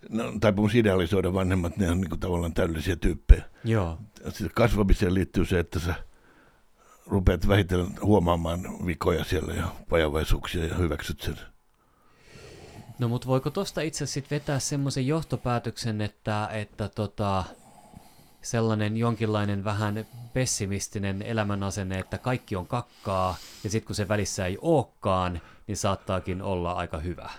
no, 0.08 0.32
taipumus 0.40 0.74
idealisoida 0.74 1.34
vanhemmat, 1.34 1.76
ne 1.76 1.90
on 1.90 2.00
niin 2.00 2.08
kuin 2.08 2.20
tavallaan 2.20 2.54
täydellisiä 2.54 2.96
tyyppejä. 2.96 3.44
Joo. 3.64 3.98
Sitten 4.28 4.50
kasvamiseen 4.54 5.14
liittyy 5.14 5.44
se, 5.44 5.58
että 5.58 5.78
sä 5.78 5.94
rupeat 7.06 7.48
vähitellen 7.48 7.88
huomaamaan 8.02 8.86
vikoja 8.86 9.24
siellä 9.24 9.54
ja 9.54 9.68
vajavaisuuksia 9.90 10.66
ja 10.66 10.74
hyväksyt 10.74 11.20
sen. 11.20 11.36
No 12.98 13.08
mutta 13.08 13.26
voiko 13.28 13.50
tuosta 13.50 13.80
itse 13.80 14.06
sitten 14.06 14.36
vetää 14.40 14.58
semmoisen 14.58 15.06
johtopäätöksen, 15.06 16.00
että, 16.00 16.48
että 16.52 16.88
tota, 16.88 17.44
sellainen 18.42 18.96
jonkinlainen 18.96 19.64
vähän 19.64 20.06
pessimistinen 20.32 21.22
elämänasenne, 21.22 21.98
että 21.98 22.18
kaikki 22.18 22.56
on 22.56 22.66
kakkaa, 22.66 23.36
ja 23.64 23.70
sitten 23.70 23.86
kun 23.86 23.96
se 23.96 24.08
välissä 24.08 24.46
ei 24.46 24.58
olekaan, 24.60 25.40
niin 25.66 25.76
saattaakin 25.76 26.42
olla 26.42 26.72
aika 26.72 26.98
hyvä. 26.98 27.30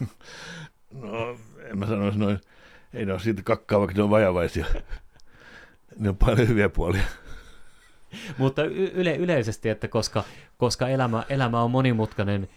no 1.02 1.38
en 1.70 1.78
mä 1.78 1.86
sanoisi 1.86 2.18
noin, 2.18 2.40
ei 2.94 3.06
ne 3.06 3.12
ole 3.12 3.20
siitä 3.20 3.42
kakkaa, 3.42 3.78
vaikka 3.78 3.96
ne 3.96 4.02
on 4.02 4.10
vajavaisia. 4.10 4.66
Ne 5.98 6.08
on 6.08 6.16
paljon 6.16 6.48
hyviä 6.48 6.68
puolia. 6.68 7.02
Mutta 8.38 8.64
yle, 8.64 9.16
yleisesti, 9.16 9.68
että 9.68 9.88
koska, 9.88 10.24
koska 10.58 10.88
elämä, 10.88 11.24
elämä 11.28 11.62
on 11.62 11.70
monimutkainen, 11.70 12.48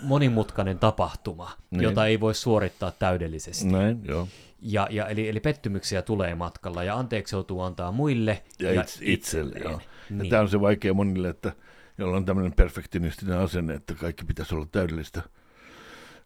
monimutkainen 0.00 0.78
tapahtuma, 0.78 1.50
niin. 1.70 1.82
jota 1.82 2.06
ei 2.06 2.20
voi 2.20 2.34
suorittaa 2.34 2.90
täydellisesti. 2.90 3.66
Näin, 3.66 4.00
joo. 4.04 4.28
Ja, 4.62 4.88
ja 4.90 5.06
eli, 5.06 5.28
eli 5.28 5.40
pettymyksiä 5.40 6.02
tulee 6.02 6.34
matkalla 6.34 6.84
ja 6.84 6.98
anteeksi 6.98 7.34
joutuu 7.34 7.60
antaa 7.60 7.92
muille. 7.92 8.42
Ja, 8.58 8.72
ja 8.72 8.80
itse, 8.80 8.98
itselle, 9.02 9.58
joo. 9.58 9.80
Niin. 10.10 10.24
Ja 10.24 10.30
tämä 10.30 10.42
on 10.42 10.48
se 10.48 10.60
vaikea 10.60 10.94
monille, 10.94 11.28
että 11.28 11.52
jolla 11.98 12.16
on 12.16 12.24
tämmöinen 12.24 12.52
perfektionistinen 12.52 13.38
asenne, 13.38 13.74
että 13.74 13.94
kaikki 13.94 14.24
pitäisi 14.24 14.54
olla 14.54 14.66
täydellistä, 14.72 15.22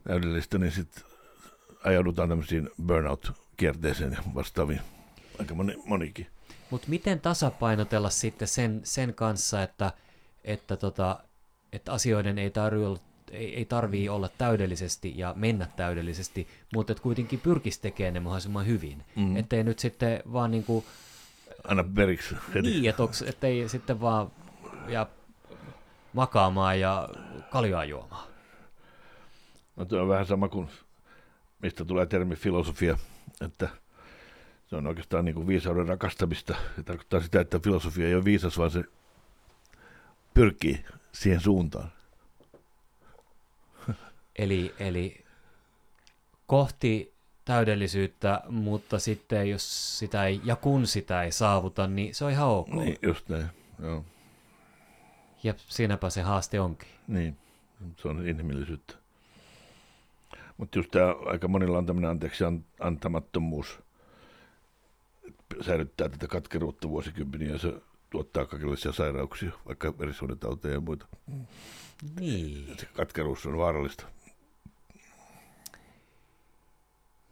täydellistä 0.09 0.59
niin 0.59 0.73
sitten 0.73 1.05
ajaudutaan 1.85 2.29
tämmöisiin 2.29 2.71
burnout-kierteeseen 2.87 4.13
ja 4.13 4.19
vastaaviin. 4.35 4.81
Aika 5.39 5.55
moni, 5.55 5.77
monikin. 5.85 6.27
Mutta 6.71 6.89
miten 6.89 7.21
tasapainotella 7.21 8.11
sitten 8.11 8.49
sen, 8.49 8.81
sen 8.85 9.15
kanssa, 9.15 9.63
että, 9.63 9.93
että, 10.45 10.77
tota, 10.77 11.19
että 11.73 11.93
asioiden 11.93 12.39
ei 12.39 12.51
tarvitse 12.51 12.87
olla 12.87 13.01
ei, 13.33 13.57
ei 13.57 13.65
tarvii 13.65 14.09
olla 14.09 14.29
täydellisesti 14.39 15.13
ja 15.17 15.35
mennä 15.37 15.67
täydellisesti, 15.77 16.49
mutta 16.75 16.93
että 16.93 17.03
kuitenkin 17.03 17.41
pyrkisi 17.41 17.81
tekemään 17.81 18.15
ne 18.15 18.21
mahdollisimman 18.21 18.67
hyvin. 18.67 19.05
Mm. 19.17 19.37
Ettei 19.37 19.65
nyt 19.65 19.79
sitten 19.79 20.23
vaan 20.33 20.51
niin 20.51 20.65
kuin... 20.65 20.85
Anna 21.69 21.85
periksi. 21.95 22.35
Niin, 22.63 22.91
että 22.91 23.03
ettei 23.27 23.69
sitten 23.69 24.01
vaan 24.01 24.31
ja 24.89 25.07
makaamaan 26.13 26.81
ja 26.81 27.09
kaljaa 27.51 27.85
juomaan. 27.85 28.29
No 29.77 29.85
tuo 29.85 30.03
on 30.03 30.09
vähän 30.09 30.27
sama 30.27 30.49
kuin, 30.49 30.69
mistä 31.63 31.85
tulee 31.85 32.07
termi 32.07 32.37
filosofia, 32.37 32.99
että 33.41 33.69
se 34.67 34.77
on 34.77 34.87
oikeastaan 34.87 35.25
niin 35.25 35.35
kuin 35.35 35.47
viisauden 35.47 35.89
rakastamista. 35.89 36.55
Se 36.77 36.83
tarkoittaa 36.83 37.21
sitä, 37.21 37.41
että 37.41 37.59
filosofia 37.59 38.07
ei 38.07 38.15
ole 38.15 38.25
viisas, 38.25 38.59
vaan 38.59 38.71
se 38.71 38.85
pyrkii 40.35 40.85
siihen 41.13 41.41
suuntaan. 41.41 41.93
Eli, 44.39 44.75
eli 44.79 45.25
kohti 46.47 47.13
täydellisyyttä, 47.45 48.43
mutta 48.49 48.99
sitten 48.99 49.51
jos 49.51 49.99
sitä 49.99 50.27
ei, 50.27 50.41
ja 50.45 50.57
kun 50.57 50.87
sitä 50.87 51.23
ei 51.23 51.33
saavuta, 51.33 51.87
niin 51.87 52.15
se 52.15 52.25
on 52.25 52.31
ihan 52.31 52.49
ok. 52.49 52.69
Niin, 52.69 52.99
just 53.03 53.29
näin, 53.29 53.47
joo. 53.83 54.05
Ja 55.43 55.55
siinäpä 55.57 56.11
se 56.11 56.23
haaste 56.23 56.61
onkin. 56.61 56.89
Niin, 57.09 57.37
se 57.97 58.09
on 58.09 58.27
inhimillisyyttä. 58.29 58.95
Mutta 60.57 60.79
just 60.79 60.91
tämä 60.91 61.15
aika 61.27 61.49
monilla 61.49 61.79
on 61.79 61.87
tämmöinen 61.87 62.11
anteeksi 62.11 62.45
antamattomuus, 62.81 63.79
säilyttää 65.61 66.09
tätä 66.09 66.27
katkeruutta 66.27 66.89
vuosikymmeniä 66.89 67.53
ja 67.53 67.59
se 67.59 67.73
tuottaa 68.11 68.47
kaikenlaisia 68.47 68.93
sairauksia, 68.93 69.51
vaikka 69.67 69.99
verisuonitauteja 69.99 70.75
ja 70.75 70.81
muita. 70.81 71.07
Niin. 72.21 72.75
Se 72.79 72.87
katkeruus 72.87 73.47
on 73.47 73.59
vaarallista. 73.59 74.07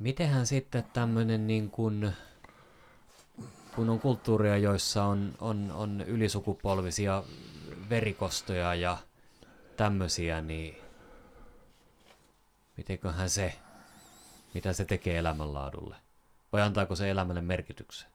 Mitenhän 0.00 0.46
sitten 0.46 0.84
tämmöinen 0.92 1.46
niin 1.46 1.70
kuin, 1.70 2.12
kun 3.74 3.90
on 3.90 4.00
kulttuuria, 4.00 4.56
joissa 4.56 5.04
on, 5.04 5.32
on, 5.40 5.72
on 5.72 6.00
ylisukupolvisia 6.00 7.22
verikostoja 7.90 8.74
ja 8.74 8.98
tämmöisiä, 9.76 10.40
niin 10.40 10.76
mitenköhän 12.76 13.30
se, 13.30 13.58
mitä 14.54 14.72
se 14.72 14.84
tekee 14.84 15.18
elämänlaadulle? 15.18 15.96
Vai 16.52 16.62
antaako 16.62 16.96
se 16.96 17.10
elämälle 17.10 17.40
merkityksen? 17.40 18.10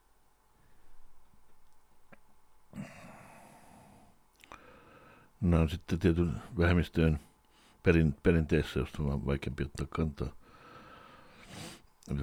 No 5.41 5.67
sitten 5.67 6.00
tietyn 6.00 6.41
vähemmistöjen 6.58 7.19
perin, 7.84 8.15
perinteessä, 8.24 8.80
josta 8.80 9.04
on 9.04 9.26
vaikeampi 9.26 9.63
ottaa 9.63 9.88
kantaa 9.89 10.44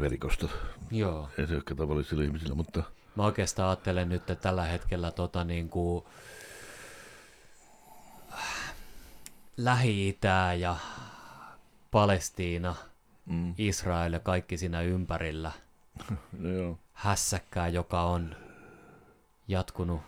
verikosta. 0.00 0.48
Joo. 0.90 1.28
Ei 1.38 1.46
se 1.46 1.54
ole 1.54 1.62
tavallisilla 1.76 2.22
ihmisillä, 2.22 2.54
mutta... 2.54 2.82
Mä 3.16 3.24
oikeastaan 3.24 3.68
ajattelen 3.68 4.08
nyt, 4.08 4.30
että 4.30 4.34
tällä 4.34 4.64
hetkellä 4.64 5.10
tota 5.10 5.44
niin 5.44 5.68
kuin, 5.68 6.04
Lähi-Itää 9.56 10.54
ja 10.54 10.76
Palestiina, 11.90 12.74
mm. 13.26 13.54
Israel 13.58 14.12
ja 14.12 14.20
kaikki 14.20 14.56
siinä 14.56 14.80
ympärillä. 14.80 15.52
no 16.38 16.48
joo. 16.58 16.78
Hässäkkää, 16.92 17.68
joka 17.68 18.02
on 18.02 18.36
jatkunut. 19.48 20.00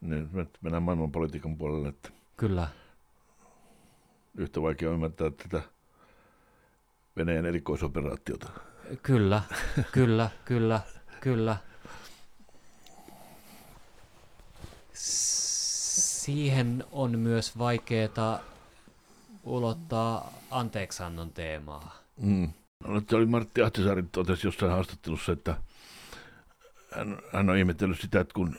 Niin, 0.00 0.30
mennään 0.60 0.82
maailmanpolitiikan 0.82 1.56
puolelle. 1.56 1.88
Että 1.88 2.08
Kyllä. 2.36 2.68
Yhtä 4.36 4.62
vaikea 4.62 4.90
ymmärtää 4.90 5.30
tätä 5.30 5.62
Venäjän 7.16 7.46
erikoisoperaatiota. 7.46 8.48
Kyllä, 9.02 9.42
kyllä, 9.92 10.30
kyllä, 10.44 10.80
kyllä. 11.20 11.56
Siihen 14.92 16.84
on 16.92 17.18
myös 17.18 17.58
vaikeaa 17.58 18.40
ulottaa 19.44 20.32
anteeksannon 20.50 21.30
teemaa. 21.32 21.98
Mm. 22.16 22.52
No, 22.86 23.02
oli 23.12 23.26
Martti 23.26 23.62
Ahtisaari 23.62 24.02
totesi 24.02 24.46
jossain 24.46 24.72
haastattelussa, 24.72 25.32
että 25.32 25.56
hän, 26.96 27.18
hän 27.32 27.50
on 27.50 27.56
ihmetellyt 27.56 28.00
sitä, 28.00 28.20
että 28.20 28.34
kun 28.34 28.58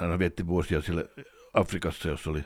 hän 0.00 0.18
vietti 0.18 0.46
vuosia 0.46 0.82
siellä 0.82 1.04
Afrikassa, 1.54 2.08
jossa 2.08 2.30
oli 2.30 2.44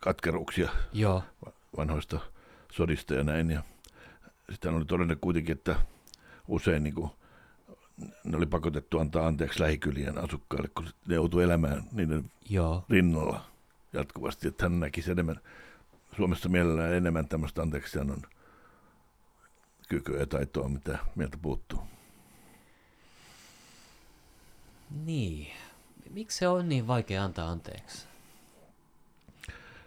katkeruuksia 0.00 0.70
Joo. 0.92 1.22
vanhoista 1.76 2.20
sodista 2.72 3.14
ja 3.14 3.24
näin. 3.24 3.50
Ja 3.50 3.62
sitten 4.50 4.74
oli 4.74 4.84
todennut 4.84 5.18
kuitenkin, 5.20 5.56
että 5.56 5.76
usein 6.48 6.82
niin 6.84 6.94
kuin, 6.94 7.10
ne 8.24 8.36
oli 8.36 8.46
pakotettu 8.46 8.98
antaa 8.98 9.26
anteeksi 9.26 9.60
lähikylien 9.60 10.18
asukkaille, 10.18 10.68
kun 10.68 10.86
ne 11.06 11.14
joutui 11.14 11.42
elämään 11.42 11.82
niiden 11.92 12.30
Joo. 12.48 12.84
rinnalla 12.88 13.44
jatkuvasti. 13.92 14.48
Että 14.48 14.64
hän 14.64 14.80
näkisi 14.80 15.10
enemmän, 15.10 15.40
Suomessa 16.16 16.48
mielellään 16.48 16.94
enemmän 16.94 17.28
tämmöistä 17.28 17.62
anteeksiannon 17.62 18.22
kykyä 19.88 20.20
ja 20.20 20.26
taitoa, 20.26 20.68
mitä 20.68 20.98
mieltä 21.14 21.36
puuttuu. 21.42 21.80
Niin. 25.04 25.46
Miksi 26.10 26.38
se 26.38 26.48
on 26.48 26.68
niin 26.68 26.86
vaikea 26.86 27.24
antaa 27.24 27.50
anteeksi? 27.50 28.06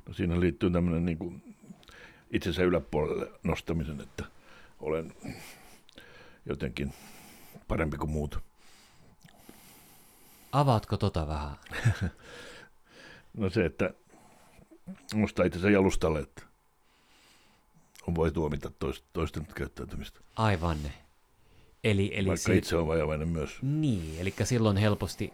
No 0.08 0.14
siinä 0.14 0.40
liittyy 0.40 0.72
tämmöinen 0.72 1.06
niin 1.06 1.18
kuin 1.18 1.56
itsensä 2.32 2.64
yläpuolelle 2.64 3.32
nostamisen, 3.44 4.02
että 4.02 4.26
olen 4.84 5.14
jotenkin 6.46 6.94
parempi 7.68 7.98
kuin 7.98 8.12
muut. 8.12 8.40
Avaatko 10.52 10.98
tota 10.98 11.28
vähän? 11.28 11.56
no 13.38 13.50
se, 13.50 13.66
että 13.66 13.94
nostaa 15.14 15.46
itsensä 15.46 15.70
jalustalle, 15.70 16.20
että 16.20 16.44
on 18.08 18.16
voi 18.16 18.32
tuomita 18.32 18.72
toisten 19.14 19.48
käyttäytymistä. 19.56 20.20
Aivan. 20.36 20.78
Eli, 21.84 22.12
eli 22.14 22.28
Vaikka 22.28 22.52
si- 22.52 22.58
itse 22.58 22.76
on 22.76 22.88
vajavainen 22.88 23.28
myös. 23.28 23.58
Niin, 23.62 24.20
eli 24.20 24.34
silloin 24.44 24.78
helposti 24.78 25.34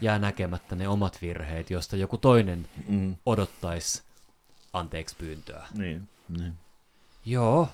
jää 0.00 0.18
näkemättä 0.18 0.76
ne 0.76 0.88
omat 0.88 1.18
virheet, 1.22 1.70
josta 1.70 1.96
joku 1.96 2.18
toinen 2.18 2.68
mm. 2.88 3.16
odottaisi 3.26 4.02
anteeksi 4.72 5.16
pyyntöä. 5.18 5.66
Niin, 5.74 6.08
niin. 6.28 6.52
Joo. 7.24 7.68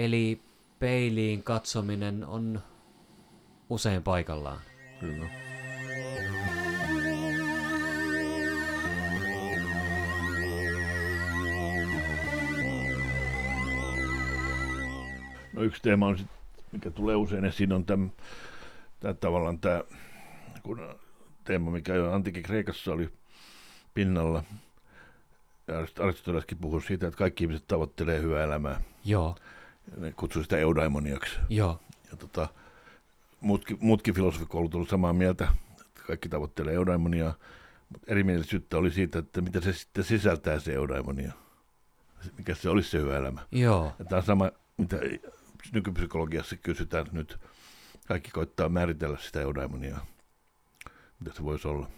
Eli 0.00 0.40
peiliin 0.78 1.42
katsominen 1.42 2.24
on 2.24 2.62
usein 3.70 4.02
paikallaan. 4.02 4.60
Kyllä. 5.00 5.26
No 15.52 15.62
yksi 15.62 15.82
teema 15.82 16.06
on 16.06 16.18
sit, 16.18 16.26
mikä 16.72 16.90
tulee 16.90 17.16
usein 17.16 17.44
esiin, 17.44 17.72
on 17.72 17.84
tämä, 17.84 18.08
tavallaan 19.20 19.58
tämä 19.58 19.82
kun 20.62 20.94
teema, 21.44 21.70
mikä 21.70 21.94
jo 21.94 22.12
antiikin 22.12 22.42
Kreikassa 22.42 22.92
oli 22.92 23.10
pinnalla. 23.94 24.44
Aristoteleskin 26.00 26.58
puhui 26.58 26.82
siitä, 26.82 27.06
että 27.06 27.18
kaikki 27.18 27.44
ihmiset 27.44 27.68
tavoittelee 27.68 28.20
hyvää 28.20 28.44
elämää. 28.44 28.80
Joo. 29.04 29.36
Ne 29.96 30.12
kutsui 30.12 30.42
sitä 30.42 30.58
eudaimoniaksi. 30.58 31.36
Joo. 31.48 31.80
Ja 32.10 32.16
tota, 32.16 32.48
muutkin, 33.40 33.78
muutkin 33.80 34.14
filosofikoulut 34.14 34.74
olivat 34.74 34.88
samaa 34.90 35.12
mieltä, 35.12 35.48
että 35.80 36.02
kaikki 36.06 36.28
tavoittelee 36.28 36.74
eudaimoniaa. 36.74 37.34
Mutta 37.88 38.06
erimielisyyttä 38.12 38.76
oli 38.78 38.90
siitä, 38.90 39.18
että 39.18 39.40
mitä 39.40 39.60
se 39.60 39.72
sitten 39.72 40.04
sisältää 40.04 40.58
se 40.60 40.72
eudaimonia. 40.74 41.32
mikä 42.38 42.54
se 42.54 42.68
olisi 42.68 42.90
se 42.90 42.98
hyvä 42.98 43.16
elämä. 43.16 43.40
Joo. 43.52 43.92
Ja 43.98 44.04
tämä 44.04 44.18
on 44.18 44.22
sama, 44.26 44.50
mitä 44.76 44.96
nykypsykologiassa 45.72 46.56
kysytään 46.56 47.06
nyt. 47.12 47.38
Kaikki 48.08 48.30
koittaa 48.30 48.68
määritellä 48.68 49.18
sitä 49.20 49.40
eudaimonia, 49.40 49.98
mitä 51.20 51.36
se 51.36 51.44
voisi 51.44 51.68
olla. 51.68 51.88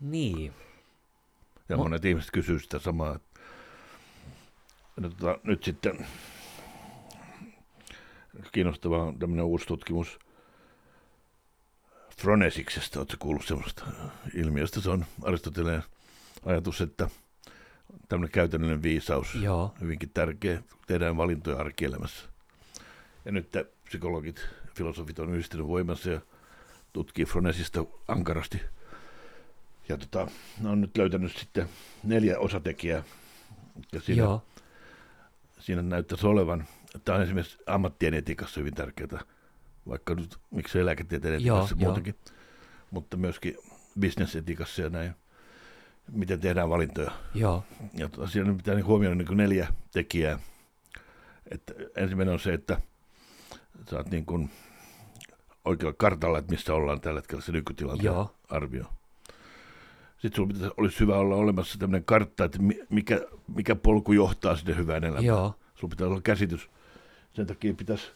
Niin. 0.00 0.52
Ja 1.68 1.76
Mo- 1.76 1.78
monet 1.78 2.04
ihmiset 2.04 2.30
kysyy 2.30 2.58
sitä 2.58 2.78
samaa. 2.78 3.18
Ja 4.96 5.08
tota, 5.10 5.38
nyt 5.42 5.64
sitten 5.64 6.06
kiinnostavaa 8.52 9.02
on 9.02 9.18
tämmöinen 9.18 9.44
uusi 9.44 9.66
tutkimus 9.66 10.18
Fronesiksesta. 12.16 12.98
Oletko 12.98 13.16
kuullut 13.18 13.46
semmoista 13.46 13.84
ilmiöstä? 14.34 14.80
Se 14.80 14.90
on 14.90 15.04
Aristoteleen 15.22 15.82
ajatus, 16.44 16.80
että 16.80 17.08
tämmöinen 18.08 18.32
käytännöllinen 18.32 18.82
viisaus 18.82 19.34
Joo. 19.34 19.74
hyvinkin 19.80 20.10
tärkeä. 20.14 20.62
Tehdään 20.86 21.16
valintoja 21.16 21.56
arkielämässä. 21.56 22.28
Ja 23.24 23.32
nyt 23.32 23.48
psykologit, 23.84 24.46
filosofit 24.74 25.18
on 25.18 25.30
yhdistynyt 25.30 25.66
voimansa 25.66 26.10
ja 26.10 26.20
tutkii 26.92 27.24
Fronesista 27.24 27.84
ankarasti. 28.08 28.60
Ja 29.88 29.98
tota, 29.98 30.28
on 30.64 30.80
nyt 30.80 30.96
löytänyt 30.96 31.36
sitten 31.36 31.68
neljä 32.02 32.38
osatekijää. 32.38 33.02
Ja 33.92 34.00
siinä, 34.00 34.22
Joo. 34.22 34.42
siinä 35.60 35.82
näyttäisi 35.82 36.26
olevan, 36.26 36.64
tämä 37.04 37.16
on 37.16 37.24
esimerkiksi 37.24 37.58
ammattien 37.66 38.14
etiikassa 38.14 38.60
hyvin 38.60 38.74
tärkeää, 38.74 39.20
vaikka 39.88 40.14
nyt 40.14 40.36
miksei 40.50 40.86
lääketieteen 40.86 41.44
Joo, 41.44 41.56
etiikassa 41.56 41.76
joo. 41.78 41.84
muutenkin, 41.84 42.14
mutta 42.90 43.16
myöskin 43.16 43.56
bisnesetiikassa 44.00 44.82
ja 44.82 44.90
näin, 44.90 45.14
miten 46.12 46.40
tehdään 46.40 46.70
valintoja. 46.70 47.10
Joo. 47.34 47.64
Ja 47.94 48.08
tota, 48.08 48.26
siinä 48.26 48.54
pitää 48.54 48.74
niin 48.74 48.86
huomioida 48.86 49.14
niin 49.14 49.26
kuin 49.26 49.36
neljä 49.36 49.68
tekijää. 49.92 50.38
Että 51.50 51.74
ensimmäinen 51.96 52.32
on 52.32 52.40
se, 52.40 52.54
että 52.54 52.80
sä 53.90 53.96
oot 53.96 54.10
niin 54.10 54.26
kuin 54.26 54.50
oikealla 55.64 55.94
kartalla, 55.98 56.38
että 56.38 56.50
missä 56.50 56.74
ollaan 56.74 57.00
tällä 57.00 57.18
hetkellä 57.18 57.42
se 57.42 57.52
nykytilanteen 57.52 58.04
Joo. 58.04 58.34
arvio. 58.48 58.84
Sitten 60.18 60.36
sulla 60.36 60.52
pitäisi, 60.52 60.74
olisi 60.76 61.00
hyvä 61.00 61.16
olla 61.16 61.36
olemassa 61.36 61.78
tämmöinen 61.78 62.04
kartta, 62.04 62.44
että 62.44 62.58
mi- 62.58 62.80
mikä, 62.90 63.20
mikä 63.54 63.74
polku 63.74 64.12
johtaa 64.12 64.56
sinne 64.56 64.76
hyvään 64.76 65.04
elämään. 65.04 65.24
Joo. 65.24 65.54
Sulla 65.74 65.90
pitää 65.90 66.06
olla 66.06 66.20
käsitys. 66.20 66.70
Sen 67.34 67.46
takia 67.46 67.74
pitäisi 67.74 68.10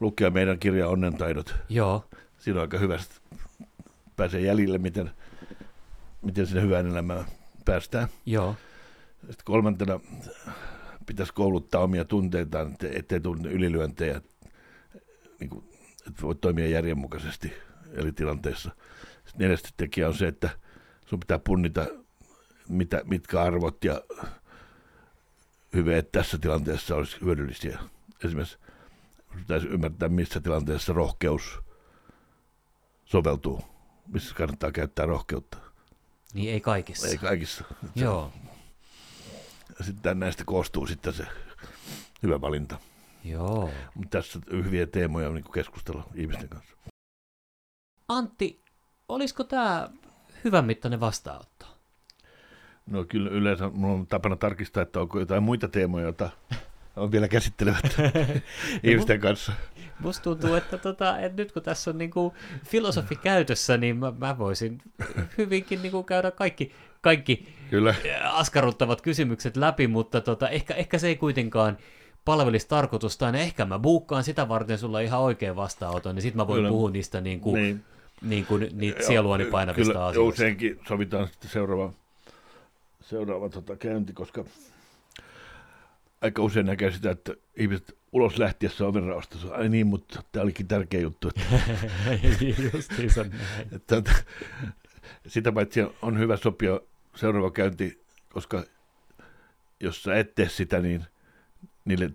lukea 0.00 0.30
meidän 0.30 0.58
kirja 0.58 0.88
Onnen 0.88 1.16
taidot. 1.16 1.54
Joo. 1.68 2.04
Siinä 2.38 2.58
on 2.58 2.62
aika 2.62 2.78
hyvästi 2.78 3.14
pääsee 4.16 4.40
jäljille, 4.40 4.78
miten, 4.78 5.10
miten 6.22 6.46
sinne 6.46 6.62
hyvään 6.62 6.86
elämään 6.86 7.24
päästään. 7.64 8.08
Joo. 8.26 8.56
Sitten 9.20 9.44
kolmantena 9.44 10.00
pitäisi 11.06 11.32
kouluttaa 11.32 11.80
omia 11.80 12.04
tunteitaan, 12.04 12.76
ettei 12.90 13.20
tunne 13.20 13.50
ylilyöntejä, 13.50 14.20
niin 15.40 15.50
kuin, 15.50 15.64
että 16.06 16.22
voi 16.22 16.34
toimia 16.34 16.68
järjenmukaisesti 16.68 17.52
eri 17.92 18.12
tilanteissa. 18.12 18.70
Sitten 19.24 19.38
neljäs 19.38 19.62
tekijä 19.76 20.08
on 20.08 20.14
se, 20.14 20.28
että 20.28 20.50
sun 21.06 21.20
pitää 21.20 21.38
punnita, 21.38 21.86
mitä, 22.68 23.02
mitkä 23.04 23.42
arvot 23.42 23.84
ja 23.84 24.02
hyveet 25.74 26.12
tässä 26.12 26.38
tilanteessa 26.38 26.96
olisi 26.96 27.16
hyödyllisiä. 27.20 27.78
Esimerkiksi 28.24 28.58
pitäisi 29.36 29.66
ymmärtää, 29.66 30.08
missä 30.08 30.40
tilanteessa 30.40 30.92
rohkeus 30.92 31.60
soveltuu, 33.04 33.60
missä 34.06 34.34
kannattaa 34.34 34.72
käyttää 34.72 35.06
rohkeutta. 35.06 35.58
Niin 36.34 36.52
ei 36.52 36.60
kaikissa. 36.60 37.08
Ei 37.08 37.18
kaikissa. 37.18 37.64
Joo. 37.94 38.32
Sitten 39.80 40.20
näistä 40.20 40.44
koostuu 40.44 40.86
sitten 40.86 41.12
se 41.12 41.26
hyvä 42.22 42.40
valinta. 42.40 42.78
Joo. 43.24 43.70
Mutta 43.94 44.18
tässä 44.18 44.38
on 44.52 44.64
hyviä 44.64 44.86
teemoja 44.86 45.30
niin 45.30 45.52
keskustella 45.54 46.06
ihmisten 46.14 46.48
kanssa. 46.48 46.76
Antti, 48.08 48.62
olisiko 49.08 49.44
tämä 49.44 49.88
hyvän 50.44 50.64
mittainen 50.64 51.00
vastaanotto? 51.00 51.66
No 52.86 53.04
kyllä 53.04 53.30
yleensä 53.30 53.68
mulla 53.68 53.94
on 53.94 54.06
tapana 54.06 54.36
tarkistaa, 54.36 54.82
että 54.82 55.00
onko 55.00 55.18
jotain 55.18 55.42
muita 55.42 55.68
teemoja, 55.68 56.04
joita 56.04 56.30
on 56.96 57.12
vielä 57.12 57.28
käsittelemättä 57.28 58.10
ihmisten 58.82 59.20
kanssa. 59.20 59.52
Musta 60.00 60.22
tuntuu, 60.22 60.54
että, 60.54 60.78
tota, 60.78 61.18
että 61.18 61.42
nyt 61.42 61.52
kun 61.52 61.62
tässä 61.62 61.90
on 61.90 61.98
niinku 61.98 62.34
filosofi 62.66 63.16
käytössä, 63.16 63.76
niin 63.76 63.96
mä, 63.96 64.12
mä 64.18 64.38
voisin 64.38 64.78
hyvinkin 65.38 65.82
niinku 65.82 66.02
käydä 66.02 66.30
kaikki, 66.30 66.72
kaikki 67.00 67.48
Kyllä. 67.70 67.94
askarruttavat 68.24 69.00
kysymykset 69.02 69.56
läpi, 69.56 69.86
mutta 69.86 70.20
tota, 70.20 70.48
ehkä, 70.48 70.74
ehkä 70.74 70.98
se 70.98 71.06
ei 71.08 71.16
kuitenkaan 71.16 71.78
palvelisi 72.24 72.68
tarkoitustaan. 72.68 73.34
Ehkä 73.34 73.64
mä 73.64 73.78
buukkaan 73.78 74.24
sitä 74.24 74.48
varten 74.48 74.78
sulla 74.78 75.00
ihan 75.00 75.20
oikein 75.20 75.56
vastaanoton, 75.56 76.14
niin 76.14 76.22
sit 76.22 76.34
mä 76.34 76.46
voin 76.46 76.58
Kyllä. 76.58 76.68
puhua 76.68 76.90
niistä 76.90 77.20
niin 77.20 77.40
kuin, 77.40 77.62
Niin. 77.62 77.84
niin 78.22 78.46
kuin, 78.46 78.68
niitä 78.72 79.06
sieluani 79.06 79.44
painavista 79.44 79.92
Kyllä, 79.92 80.06
asioista. 80.06 80.34
useinkin 80.34 80.80
sovitaan 80.88 81.28
sitten 81.28 81.50
seuraava, 81.50 81.92
seuraava 83.00 83.48
tota, 83.48 83.76
käynti, 83.76 84.12
koska 84.12 84.44
aika 86.24 86.42
usein 86.42 86.66
näkee 86.66 86.90
sitä, 86.90 87.10
että 87.10 87.34
ihmiset 87.56 87.96
ulos 88.12 88.38
lähtiessä 88.38 88.86
ovenraosta, 88.86 89.38
sanoo, 89.38 89.56
ai 89.56 89.68
niin, 89.68 89.86
mutta 89.86 90.22
tämä 90.32 90.42
olikin 90.42 90.68
tärkeä 90.68 91.00
juttu. 91.00 91.28
Että, 91.28 91.40
Justiinsa 92.72 93.24
näin. 93.24 93.42
että, 93.72 93.96
että, 93.96 94.14
sitä 95.26 95.52
paitsi 95.52 95.80
on 96.02 96.18
hyvä 96.18 96.36
sopia 96.36 96.80
seuraava 97.16 97.50
käynti, 97.50 98.04
koska 98.28 98.64
jos 99.80 100.02
sä 100.02 100.16
et 100.16 100.34
tee 100.34 100.48
sitä, 100.48 100.80
niin 100.80 101.04
niille 101.84 102.10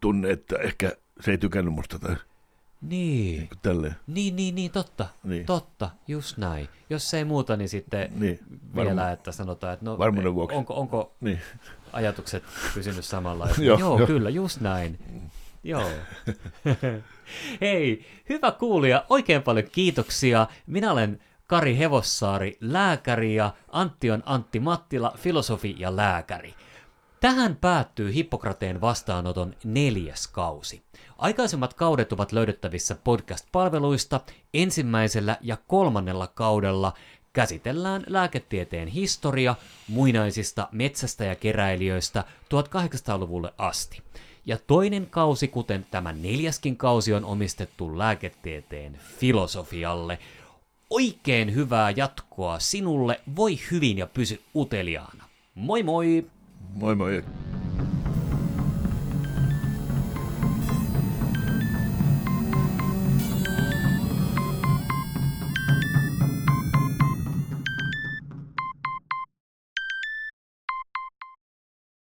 tunne, 0.00 0.30
että 0.30 0.56
ehkä 0.58 0.92
se 1.20 1.30
ei 1.30 1.38
tykännyt 1.38 1.74
musta 1.74 1.98
tai 1.98 2.16
Niin, 2.82 3.48
tälleen. 3.62 3.96
niin, 4.06 4.36
niin, 4.36 4.54
niin, 4.54 4.70
totta, 4.70 5.06
Niin. 5.24 5.46
totta, 5.46 5.90
just 6.08 6.36
näin. 6.36 6.68
Jos 6.90 7.14
ei 7.14 7.24
muuta, 7.24 7.56
niin 7.56 7.68
sitten 7.68 8.12
Niin, 8.16 8.38
vielä, 8.76 9.08
varmu- 9.10 9.12
että 9.12 9.32
sanotaan, 9.32 9.72
että 9.74 9.84
no, 9.84 9.98
Varmuuden 9.98 10.34
vuoksi. 10.34 10.56
onko, 10.56 10.74
onko 10.74 11.14
niin. 11.20 11.40
ajatukset 11.92 12.44
pysynyt 12.74 13.04
samanlaisena. 13.04 13.64
Joo, 13.66 13.78
joo, 13.78 13.98
joo. 13.98 14.06
kyllä, 14.06 14.30
just 14.30 14.60
näin. 14.60 14.98
Joo. 15.64 15.88
Hei, 17.60 18.06
hyvä 18.28 18.50
kuulija, 18.52 19.04
oikein 19.08 19.42
paljon 19.42 19.66
kiitoksia. 19.72 20.46
Minä 20.66 20.92
olen 20.92 21.20
Kari 21.46 21.78
Hevossaari, 21.78 22.56
lääkäri 22.60 23.34
ja 23.34 23.52
Antti 23.68 24.10
on 24.10 24.22
Antti 24.26 24.60
Mattila, 24.60 25.12
filosofi 25.16 25.74
ja 25.78 25.96
lääkäri. 25.96 26.54
Tähän 27.20 27.56
päättyy 27.56 28.14
Hippokrateen 28.14 28.80
vastaanoton 28.80 29.54
neljäs 29.64 30.26
kausi. 30.28 30.82
Aikaisemmat 31.22 31.74
kaudet 31.74 32.12
ovat 32.12 32.32
löydettävissä 32.32 32.96
podcast-palveluista. 33.04 34.20
Ensimmäisellä 34.54 35.36
ja 35.40 35.56
kolmannella 35.66 36.26
kaudella 36.26 36.92
käsitellään 37.32 38.04
lääketieteen 38.06 38.88
historia 38.88 39.54
muinaisista 39.88 40.68
metsästä 40.72 41.24
ja 41.24 41.34
keräilijöistä 41.34 42.24
1800-luvulle 42.44 43.52
asti. 43.58 44.02
Ja 44.46 44.58
toinen 44.66 45.06
kausi, 45.06 45.48
kuten 45.48 45.86
tämä 45.90 46.12
neljäskin 46.12 46.76
kausi, 46.76 47.14
on 47.14 47.24
omistettu 47.24 47.98
lääketieteen 47.98 48.98
filosofialle. 49.18 50.18
Oikein 50.90 51.54
hyvää 51.54 51.90
jatkoa 51.90 52.58
sinulle, 52.58 53.20
voi 53.36 53.58
hyvin 53.70 53.98
ja 53.98 54.06
pysy 54.06 54.42
uteliaana. 54.54 55.24
Moi 55.54 55.82
moi! 55.82 56.26
Moi 56.74 56.94
moi. 56.94 57.24